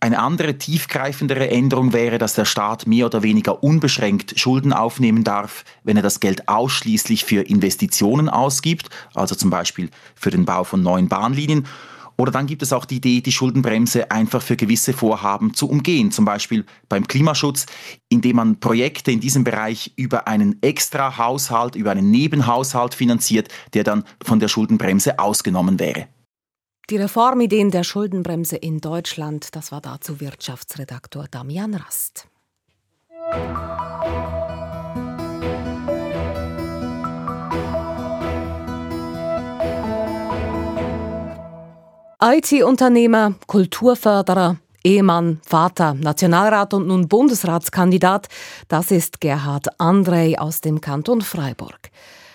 Eine 0.00 0.18
andere 0.18 0.58
tiefgreifendere 0.58 1.48
Änderung 1.48 1.92
wäre, 1.92 2.18
dass 2.18 2.34
der 2.34 2.44
Staat 2.44 2.88
mehr 2.88 3.06
oder 3.06 3.22
weniger 3.22 3.62
unbeschränkt 3.62 4.40
Schulden 4.40 4.72
aufnehmen 4.72 5.22
darf, 5.22 5.64
wenn 5.84 5.96
er 5.96 6.02
das 6.02 6.18
Geld 6.18 6.48
ausschließlich 6.48 7.24
für 7.24 7.42
Investitionen 7.42 8.28
ausgibt, 8.28 8.90
also 9.14 9.36
zum 9.36 9.50
Beispiel 9.50 9.90
für 10.16 10.30
den 10.30 10.44
Bau 10.44 10.64
von 10.64 10.82
neuen 10.82 11.06
Bahnlinien 11.06 11.68
oder 12.22 12.30
dann 12.30 12.46
gibt 12.46 12.62
es 12.62 12.72
auch 12.72 12.84
die 12.84 12.98
Idee, 12.98 13.20
die 13.20 13.32
Schuldenbremse 13.32 14.12
einfach 14.12 14.42
für 14.42 14.54
gewisse 14.54 14.92
Vorhaben 14.92 15.54
zu 15.54 15.68
umgehen, 15.68 16.12
zum 16.12 16.24
Beispiel 16.24 16.64
beim 16.88 17.08
Klimaschutz, 17.08 17.66
indem 18.08 18.36
man 18.36 18.60
Projekte 18.60 19.10
in 19.10 19.18
diesem 19.18 19.42
Bereich 19.42 19.92
über 19.96 20.28
einen 20.28 20.62
Extra-Haushalt, 20.62 21.74
über 21.74 21.90
einen 21.90 22.12
Nebenhaushalt 22.12 22.94
finanziert, 22.94 23.48
der 23.74 23.82
dann 23.82 24.04
von 24.24 24.38
der 24.38 24.46
Schuldenbremse 24.46 25.18
ausgenommen 25.18 25.80
wäre. 25.80 26.06
Die 26.90 26.96
Reformideen 26.96 27.72
der 27.72 27.82
Schuldenbremse 27.82 28.54
in 28.54 28.80
Deutschland, 28.80 29.56
das 29.56 29.72
war 29.72 29.80
dazu 29.80 30.20
Wirtschaftsredaktor 30.20 31.26
Damian 31.28 31.74
Rast. 31.74 32.28
IT-Unternehmer, 42.24 43.34
Kulturförderer, 43.48 44.56
Ehemann, 44.84 45.40
Vater, 45.44 45.94
Nationalrat 45.94 46.72
und 46.72 46.86
nun 46.86 47.08
Bundesratskandidat, 47.08 48.28
das 48.68 48.92
ist 48.92 49.20
Gerhard 49.20 49.80
Andrei 49.80 50.38
aus 50.38 50.60
dem 50.60 50.80
Kanton 50.80 51.22
Freiburg. 51.22 51.90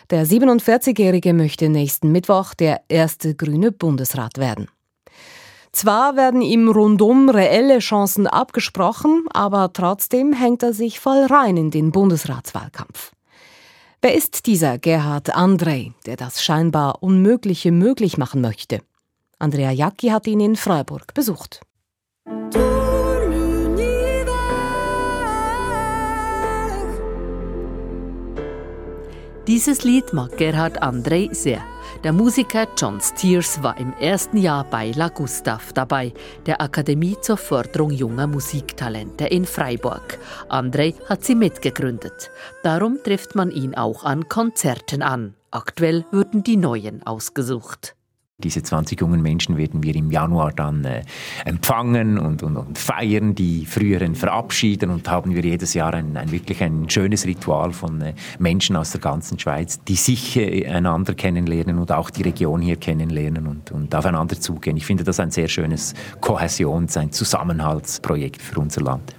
Der 0.10 0.28
47-Jährige 0.28 1.34
möchte 1.34 1.70
nächsten 1.70 2.12
Mittwoch 2.12 2.54
der 2.54 2.82
erste 2.90 3.34
grüne 3.34 3.72
Bundesrat 3.72 4.38
werden. 4.38 4.68
Zwar 5.72 6.18
werden 6.18 6.42
ihm 6.42 6.68
rundum 6.68 7.30
reelle 7.30 7.80
Chancen 7.80 8.28
abgesprochen, 8.28 9.24
aber 9.32 9.72
trotzdem 9.72 10.34
hängt 10.34 10.64
er 10.64 10.74
sich 10.74 11.00
voll 11.00 11.28
rein 11.28 11.56
in 11.56 11.72
den 11.72 11.94
Bundesratswahlkampf. 11.94 13.14
Wer 14.02 14.16
ist 14.16 14.48
dieser 14.48 14.80
Gerhard 14.80 15.34
Andrei, 15.34 15.94
der 16.06 16.18
das 16.18 16.44
scheinbar 16.44 17.02
Unmögliche 17.02 17.72
möglich 17.72 18.18
machen 18.18 18.42
möchte? 18.42 18.82
Andrea 19.40 19.72
Jacki 19.72 20.10
hat 20.10 20.26
ihn 20.26 20.40
in 20.40 20.56
Freiburg 20.56 21.14
besucht. 21.14 21.62
Dieses 29.48 29.84
Lied 29.84 30.12
mag 30.12 30.36
Gerhard 30.38 30.84
André 30.84 31.34
sehr. 31.34 31.64
Der 32.04 32.12
Musiker 32.12 32.68
John 32.78 33.00
Steers 33.00 33.64
war 33.64 33.78
im 33.78 33.94
ersten 33.94 34.38
Jahr 34.38 34.66
bei 34.66 34.92
La 34.92 35.08
Gustav 35.08 35.72
dabei, 35.72 36.14
der 36.46 36.60
Akademie 36.60 37.16
zur 37.22 37.38
Förderung 37.38 37.92
junger 37.92 38.28
Musiktalente 38.28 39.26
in 39.26 39.46
Freiburg. 39.46 40.20
André 40.50 40.96
hat 41.08 41.24
sie 41.24 41.36
mitgegründet. 41.36 42.30
Darum 42.64 43.00
trifft 43.04 43.36
man 43.36 43.52
ihn 43.52 43.76
auch 43.76 44.04
an 44.04 44.28
Konzerten 44.28 45.02
an. 45.02 45.36
Aktuell 45.50 46.06
würden 46.12 46.44
die 46.44 46.58
neuen 46.58 47.06
ausgesucht. 47.06 47.97
Diese 48.44 48.62
20 48.62 49.02
jungen 49.02 49.24
Menschen 49.24 49.58
werden 49.58 49.82
wir 49.82 49.96
im 49.96 50.12
Januar 50.12 50.54
dann 50.54 50.86
äh, 50.86 51.02
empfangen 51.44 52.20
und, 52.20 52.44
und, 52.44 52.56
und, 52.56 52.78
feiern, 52.78 53.34
die 53.34 53.66
früheren 53.66 54.14
verabschieden 54.14 54.92
und 54.92 55.10
haben 55.10 55.34
wir 55.34 55.44
jedes 55.44 55.74
Jahr 55.74 55.96
ein, 55.96 56.16
ein 56.16 56.32
wirklich 56.32 56.62
ein 56.62 56.88
schönes 56.88 57.26
Ritual 57.26 57.74
von 57.74 58.00
äh, 58.00 58.14
Menschen 58.38 58.76
aus 58.76 58.92
der 58.92 59.02
ganzen 59.02 59.40
Schweiz, 59.40 59.84
die 59.86 59.96
sich 59.96 60.38
äh, 60.38 60.68
einander 60.68 61.16
kennenlernen 61.16 61.80
und 61.80 61.92
auch 61.92 62.12
die 62.12 62.22
Region 62.22 62.62
hier 62.62 62.76
kennenlernen 62.76 63.48
und, 63.48 63.72
und 63.72 63.96
aufeinander 63.96 64.40
zugehen. 64.40 64.78
Ich 64.78 64.86
finde 64.86 65.04
das 65.04 65.20
ein 65.20 65.32
sehr 65.32 65.48
schönes 65.48 65.96
Kohäsions-, 66.22 66.96
ein 66.96 67.12
Zusammenhaltsprojekt 67.12 68.44
für 68.44 68.60
unser 68.60 68.82
Land. 68.82 69.16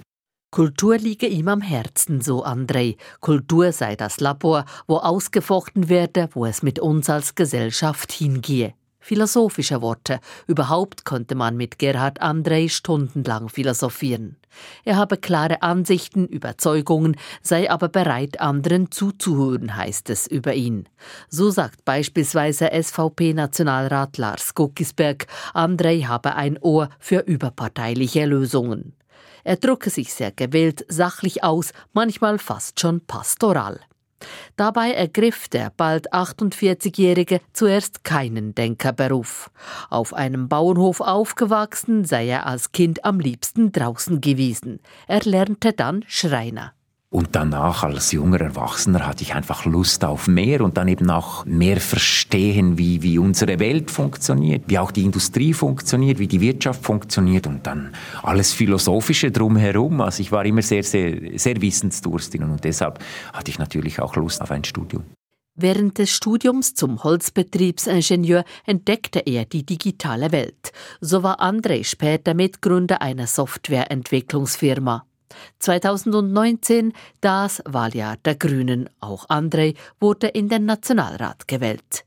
Kultur 0.49 0.97
liege 0.97 1.27
ihm 1.27 1.49
am 1.49 1.59
Herzen, 1.59 2.21
so 2.21 2.45
André. 2.45 2.95
Kultur 3.19 3.73
sei 3.73 3.97
das 3.97 4.21
Labor, 4.21 4.63
wo 4.87 4.95
ausgefochten 4.95 5.89
werde, 5.89 6.29
wo 6.31 6.45
es 6.45 6.63
mit 6.63 6.79
uns 6.79 7.09
als 7.09 7.35
Gesellschaft 7.35 8.13
hingehe 8.13 8.73
philosophische 9.09 9.81
Worte. 9.81 10.19
Überhaupt 10.45 11.03
konnte 11.03 11.33
man 11.33 11.57
mit 11.57 11.79
Gerhard 11.79 12.21
André 12.21 12.69
stundenlang 12.69 13.49
philosophieren. 13.49 14.37
Er 14.85 14.97
habe 14.97 15.17
klare 15.17 15.63
Ansichten, 15.63 16.27
Überzeugungen, 16.27 17.17
sei 17.41 17.71
aber 17.71 17.89
bereit, 17.89 18.39
anderen 18.39 18.91
zuzuhören, 18.91 19.75
heißt 19.75 20.11
es 20.11 20.27
über 20.27 20.53
ihn. 20.53 20.87
So 21.27 21.49
sagt 21.49 21.85
beispielsweise 21.85 22.69
SVP-Nationalrat 22.71 24.19
Lars 24.19 24.53
Guckisberg, 24.53 25.25
André 25.55 26.05
habe 26.05 26.35
ein 26.35 26.59
Ohr 26.61 26.89
für 26.99 27.21
überparteiliche 27.21 28.27
Lösungen. 28.27 28.93
Er 29.43 29.55
drucke 29.55 29.89
sich 29.89 30.13
sehr 30.13 30.31
gewählt, 30.31 30.85
sachlich 30.87 31.43
aus, 31.43 31.71
manchmal 31.93 32.37
fast 32.37 32.79
schon 32.79 33.01
pastoral. 33.01 33.79
Dabei 34.55 34.91
ergriff 34.91 35.47
der 35.47 35.71
bald 35.75 36.13
48-Jährige 36.13 37.41
zuerst 37.53 38.03
keinen 38.03 38.55
Denkerberuf. 38.55 39.51
Auf 39.89 40.13
einem 40.13 40.49
Bauernhof 40.49 41.01
aufgewachsen 41.01 42.05
sei 42.05 42.27
er 42.27 42.45
als 42.45 42.71
Kind 42.71 43.05
am 43.05 43.19
liebsten 43.19 43.71
draußen 43.71 44.21
gewesen. 44.21 44.79
Er 45.07 45.21
lernte 45.21 45.73
dann 45.73 46.03
Schreiner. 46.07 46.73
Und 47.11 47.29
danach 47.31 47.81
als 47.83 48.11
junger 48.11 48.39
Erwachsener 48.39 49.07
hatte 49.07 49.23
ich 49.23 49.33
einfach 49.33 49.65
Lust 49.65 50.05
auf 50.05 50.27
mehr 50.27 50.61
und 50.61 50.77
dann 50.77 50.87
eben 50.87 51.09
auch 51.09 51.43
mehr 51.43 51.81
verstehen, 51.81 52.77
wie, 52.77 53.01
wie 53.01 53.17
unsere 53.17 53.57
Welt 53.57 53.89
funktioniert, 53.89 54.65
wie 54.67 54.77
auch 54.77 54.91
die 54.91 55.05
Industrie 55.05 55.53
funktioniert, 55.53 56.19
wie 56.19 56.27
die 56.27 56.39
Wirtschaft 56.39 56.83
funktioniert 56.83 57.47
und 57.47 57.65
dann 57.65 57.95
alles 58.21 58.53
Philosophische 58.53 59.31
drumherum. 59.31 60.01
Also 60.01 60.21
ich 60.21 60.31
war 60.31 60.45
immer 60.45 60.61
sehr, 60.61 60.83
sehr, 60.83 61.39
sehr 61.39 61.59
wissensdurstig 61.59 62.41
und 62.41 62.63
deshalb 62.63 62.99
hatte 63.33 63.49
ich 63.49 63.57
natürlich 63.57 63.99
auch 63.99 64.15
Lust 64.15 64.39
auf 64.43 64.51
ein 64.51 64.63
Studium. 64.63 65.03
Während 65.55 65.97
des 65.97 66.11
Studiums 66.11 66.75
zum 66.75 67.03
Holzbetriebsingenieur 67.03 68.45
entdeckte 68.65 69.19
er 69.19 69.45
die 69.45 69.65
digitale 69.65 70.31
Welt. 70.31 70.71
So 71.01 71.23
war 71.23 71.41
André 71.41 71.83
später 71.83 72.35
Mitgründer 72.35 73.01
einer 73.01 73.25
Softwareentwicklungsfirma. 73.25 75.08
2019 75.59 76.93
das 77.21 77.61
Wahljahr 77.65 78.17
der 78.17 78.35
Grünen. 78.35 78.89
Auch 78.99 79.27
André 79.29 79.75
wurde 79.99 80.27
in 80.27 80.49
den 80.49 80.65
Nationalrat 80.65 81.47
gewählt. 81.47 82.05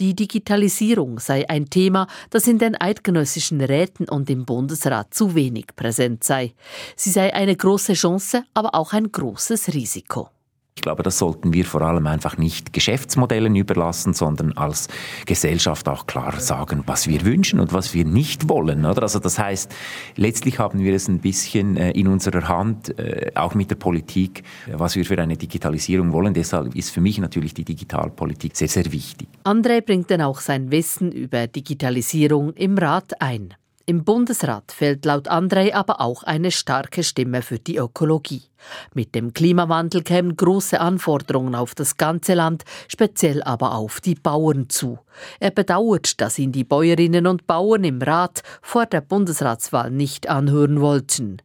Die 0.00 0.14
Digitalisierung 0.14 1.18
sei 1.18 1.48
ein 1.48 1.68
Thema, 1.68 2.06
das 2.30 2.46
in 2.46 2.58
den 2.58 2.80
eidgenössischen 2.80 3.60
Räten 3.60 4.08
und 4.08 4.30
im 4.30 4.44
Bundesrat 4.44 5.12
zu 5.12 5.34
wenig 5.34 5.66
präsent 5.76 6.24
sei. 6.24 6.54
Sie 6.96 7.10
sei 7.10 7.34
eine 7.34 7.56
große 7.56 7.94
Chance, 7.94 8.44
aber 8.54 8.74
auch 8.74 8.92
ein 8.92 9.10
großes 9.10 9.74
Risiko. 9.74 10.30
Ich 10.78 10.82
glaube, 10.82 11.02
das 11.02 11.18
sollten 11.18 11.52
wir 11.52 11.64
vor 11.64 11.82
allem 11.82 12.06
einfach 12.06 12.38
nicht 12.38 12.72
Geschäftsmodellen 12.72 13.56
überlassen, 13.56 14.14
sondern 14.14 14.52
als 14.52 14.86
Gesellschaft 15.26 15.88
auch 15.88 16.06
klar 16.06 16.38
sagen, 16.38 16.84
was 16.86 17.08
wir 17.08 17.24
wünschen 17.24 17.58
und 17.58 17.72
was 17.72 17.94
wir 17.94 18.04
nicht 18.04 18.48
wollen. 18.48 18.86
Oder? 18.86 19.02
Also 19.02 19.18
das 19.18 19.40
heißt, 19.40 19.74
letztlich 20.14 20.60
haben 20.60 20.78
wir 20.78 20.94
es 20.94 21.08
ein 21.08 21.18
bisschen 21.18 21.76
äh, 21.76 21.90
in 21.90 22.06
unserer 22.06 22.46
Hand, 22.46 22.96
äh, 22.96 23.32
auch 23.34 23.56
mit 23.56 23.72
der 23.72 23.74
Politik, 23.74 24.44
was 24.72 24.94
wir 24.94 25.04
für 25.04 25.20
eine 25.20 25.36
Digitalisierung 25.36 26.12
wollen. 26.12 26.32
Deshalb 26.32 26.76
ist 26.76 26.90
für 26.90 27.00
mich 27.00 27.18
natürlich 27.18 27.54
die 27.54 27.64
Digitalpolitik 27.64 28.56
sehr, 28.56 28.68
sehr 28.68 28.92
wichtig. 28.92 29.26
André 29.42 29.80
bringt 29.80 30.12
dann 30.12 30.20
auch 30.20 30.38
sein 30.38 30.70
Wissen 30.70 31.10
über 31.10 31.48
Digitalisierung 31.48 32.52
im 32.52 32.78
Rat 32.78 33.20
ein. 33.20 33.52
Im 33.88 34.04
Bundesrat 34.04 34.70
fällt 34.70 35.06
laut 35.06 35.28
Andrei 35.28 35.74
aber 35.74 36.02
auch 36.02 36.22
eine 36.22 36.50
starke 36.50 37.02
Stimme 37.02 37.40
für 37.40 37.58
die 37.58 37.78
Ökologie. 37.78 38.42
Mit 38.92 39.14
dem 39.14 39.32
Klimawandel 39.32 40.02
kämen 40.02 40.36
große 40.36 40.78
Anforderungen 40.78 41.54
auf 41.54 41.74
das 41.74 41.96
ganze 41.96 42.34
Land, 42.34 42.64
speziell 42.88 43.42
aber 43.42 43.74
auf 43.74 44.02
die 44.02 44.14
Bauern 44.14 44.68
zu. 44.68 44.98
Er 45.40 45.52
bedauert, 45.52 46.20
dass 46.20 46.38
ihn 46.38 46.52
die 46.52 46.64
Bäuerinnen 46.64 47.26
und 47.26 47.46
Bauern 47.46 47.82
im 47.82 48.02
Rat 48.02 48.42
vor 48.60 48.84
der 48.84 49.00
Bundesratswahl 49.00 49.90
nicht 49.90 50.28
anhören 50.28 50.82
wollten. 50.82 51.38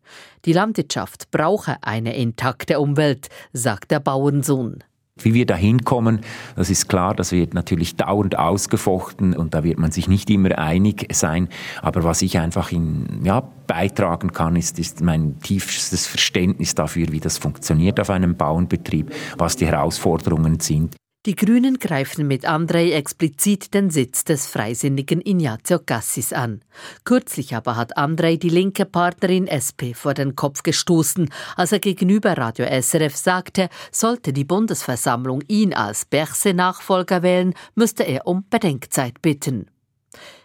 Die 0.43 0.51
Landwirtschaft 0.51 1.31
brauche 1.31 1.77
eine 1.79 2.13
intakte 2.17 2.81
Umwelt, 2.81 3.29
sagt 3.53 3.89
der 3.89 4.01
Bauernsohn. 4.01 4.83
Wie 5.21 5.35
wir 5.35 5.45
da 5.45 5.55
hinkommen, 5.55 6.21
das 6.55 6.71
ist 6.71 6.89
klar, 6.89 7.13
das 7.13 7.31
wird 7.31 7.53
natürlich 7.53 7.95
dauernd 7.95 8.37
ausgefochten 8.37 9.35
und 9.35 9.53
da 9.53 9.63
wird 9.63 9.77
man 9.77 9.91
sich 9.91 10.07
nicht 10.07 10.27
immer 10.31 10.57
einig 10.57 11.07
sein. 11.13 11.49
Aber 11.83 12.03
was 12.03 12.23
ich 12.23 12.39
einfach 12.39 12.71
in, 12.71 13.21
ja, 13.23 13.41
beitragen 13.67 14.33
kann, 14.33 14.55
ist, 14.55 14.79
ist 14.79 15.01
mein 15.01 15.39
tiefstes 15.39 16.07
Verständnis 16.07 16.73
dafür, 16.73 17.11
wie 17.11 17.19
das 17.19 17.37
funktioniert 17.37 17.99
auf 17.99 18.09
einem 18.09 18.35
Bauernbetrieb, 18.35 19.13
was 19.37 19.55
die 19.55 19.67
Herausforderungen 19.67 20.59
sind. 20.59 20.95
Die 21.25 21.35
Grünen 21.37 21.79
greifen 21.79 22.27
mit 22.27 22.43
Andrei 22.43 22.91
explizit 22.91 23.73
den 23.73 23.89
Sitz 23.89 24.25
des 24.25 24.45
freisinnigen 24.45 25.21
Ignazio 25.21 25.79
Cassis 25.79 26.33
an. 26.33 26.61
Kürzlich 27.05 27.55
aber 27.55 27.77
hat 27.77 27.95
Andrei 27.95 28.35
die 28.35 28.49
linke 28.49 28.83
Partnerin 28.83 29.47
SP 29.47 29.95
vor 29.95 30.15
den 30.15 30.35
Kopf 30.35 30.63
gestoßen, 30.63 31.29
als 31.55 31.71
er 31.71 31.79
gegenüber 31.79 32.37
Radio 32.37 32.65
SRF 32.65 33.15
sagte, 33.15 33.69
sollte 33.89 34.33
die 34.33 34.43
Bundesversammlung 34.43 35.41
ihn 35.47 35.73
als 35.73 36.03
Berse-Nachfolger 36.03 37.23
wählen, 37.23 37.53
müsste 37.73 38.03
er 38.03 38.27
um 38.27 38.43
Bedenkzeit 38.49 39.21
bitten. 39.21 39.67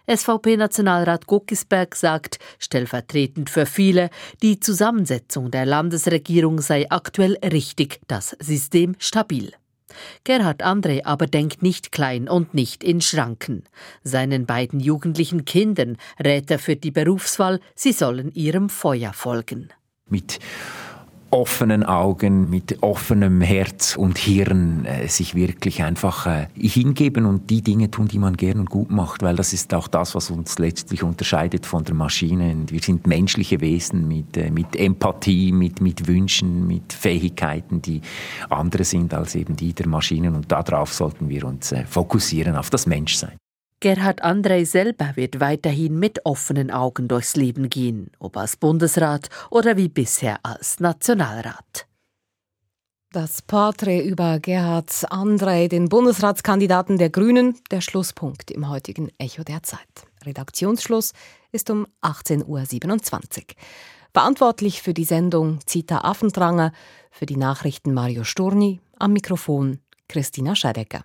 SVP-Nationalrat 0.07 1.27
Guckisberg 1.27 1.97
sagt, 1.97 2.39
stellvertretend 2.61 3.51
für 3.51 3.67
viele, 3.67 4.11
die 4.43 4.61
Zusammensetzung 4.61 5.51
der 5.51 5.67
Landesregierung 5.67 6.61
sei 6.61 6.89
aktuell 6.89 7.37
richtig, 7.43 8.01
das 8.07 8.37
System 8.39 8.95
stabil. 9.01 9.53
Gerhard 10.25 10.65
André 10.65 11.05
aber 11.05 11.27
denkt 11.27 11.63
nicht 11.63 11.93
klein 11.93 12.29
und 12.29 12.55
nicht 12.55 12.85
in 12.85 13.01
Schranken. 13.01 13.65
Seinen 14.03 14.47
beiden 14.47 14.81
jugendlichen 14.81 15.45
Kindern 15.45 15.97
rät 16.23 16.51
er 16.51 16.59
für 16.59 16.77
die 16.77 16.91
Berufswahl, 16.91 17.61
sie 17.75 17.93
sollen 17.93 18.33
ihrem 18.33 18.69
Feuer 18.69 19.13
folgen. 19.13 19.71
Mit 20.09 20.39
offenen 21.31 21.83
Augen, 21.85 22.49
mit 22.51 22.83
offenem 22.83 23.41
Herz 23.41 23.97
und 23.97 24.19
Hirn 24.19 24.85
äh, 24.85 25.09
sich 25.09 25.35
wirklich 25.35 25.83
einfach 25.83 26.27
äh, 26.27 26.47
hingeben 26.57 27.27
und 27.27 27.51
die 27.51 27.63
Dinge 27.63 27.91
tun, 27.91 28.09
die 28.09 28.19
man 28.19 28.37
gern 28.37 28.61
und 28.61 28.71
gut 28.71 28.91
macht, 28.91 29.23
weil 29.23 29.37
das 29.37 29.53
ist 29.53 29.75
auch 29.75 29.89
das, 29.89 30.15
was 30.15 30.31
uns 30.31 30.59
letztlich 30.59 31.03
unterscheidet 31.03 31.67
von 31.67 31.85
der 31.85 31.95
Maschine. 31.95 32.53
Und 32.53 32.73
wir 32.73 32.81
sind 32.81 33.07
menschliche 33.07 33.61
Wesen 33.61 34.09
mit, 34.09 34.37
äh, 34.37 34.51
mit 34.51 34.77
Empathie, 34.77 35.53
mit, 35.53 35.81
mit 35.81 36.07
Wünschen, 36.09 36.67
mit 36.67 36.93
Fähigkeiten, 36.93 37.83
die 37.83 38.01
andere 38.49 38.85
sind 38.85 39.13
als 39.15 39.35
eben 39.35 39.57
die 39.57 39.73
der 39.73 39.89
Maschinen 39.89 40.35
und 40.35 40.51
darauf 40.51 40.93
sollten 40.93 41.29
wir 41.29 41.45
uns 41.45 41.73
äh, 41.73 41.85
fokussieren, 41.85 42.57
auf 42.57 42.71
das 42.71 42.87
Menschsein. 42.87 43.37
Gerhard 43.81 44.23
Andrei 44.23 44.65
selber 44.65 45.13
wird 45.15 45.39
weiterhin 45.39 45.99
mit 45.99 46.27
offenen 46.27 46.73
Augen 46.73 47.07
durchs 47.07 47.37
Leben 47.37 47.71
gehen, 47.71 48.11
ob 48.19 48.37
als 48.37 48.57
Bundesrat 48.57 49.29
oder 49.51 49.77
wie 49.77 49.89
bisher 49.89 50.41
als 50.43 50.81
Nationalrat. 50.81 51.87
Das 53.13 53.41
Porträt 53.41 54.03
über 54.03 54.41
Gerhard 54.41 55.11
Andrei, 55.11 55.69
den 55.69 55.89
Bundesratskandidaten 55.89 56.99
der 56.99 57.09
Grünen, 57.11 57.57
der 57.71 57.81
Schlusspunkt 57.81 58.51
im 58.51 58.69
heutigen 58.69 59.11
Echo 59.17 59.45
der 59.45 59.63
Zeit. 59.63 59.87
Redaktionsschluss 60.27 61.13
ist 61.53 61.71
um 61.71 61.87
18.27 62.03 62.45
Uhr. 62.47 63.45
Verantwortlich 64.13 64.83
für 64.83 64.93
die 64.93 65.05
Sendung 65.05 65.61
Zita 65.67 65.99
Affentranger, 65.99 66.73
für 67.13 67.27
die 67.27 67.37
Nachrichten 67.37 67.95
Mario 67.95 68.25
Sturni, 68.25 68.81
am 68.99 69.13
Mikrofon 69.13 69.79
Christina 70.09 70.57
Scheidecker. 70.57 71.05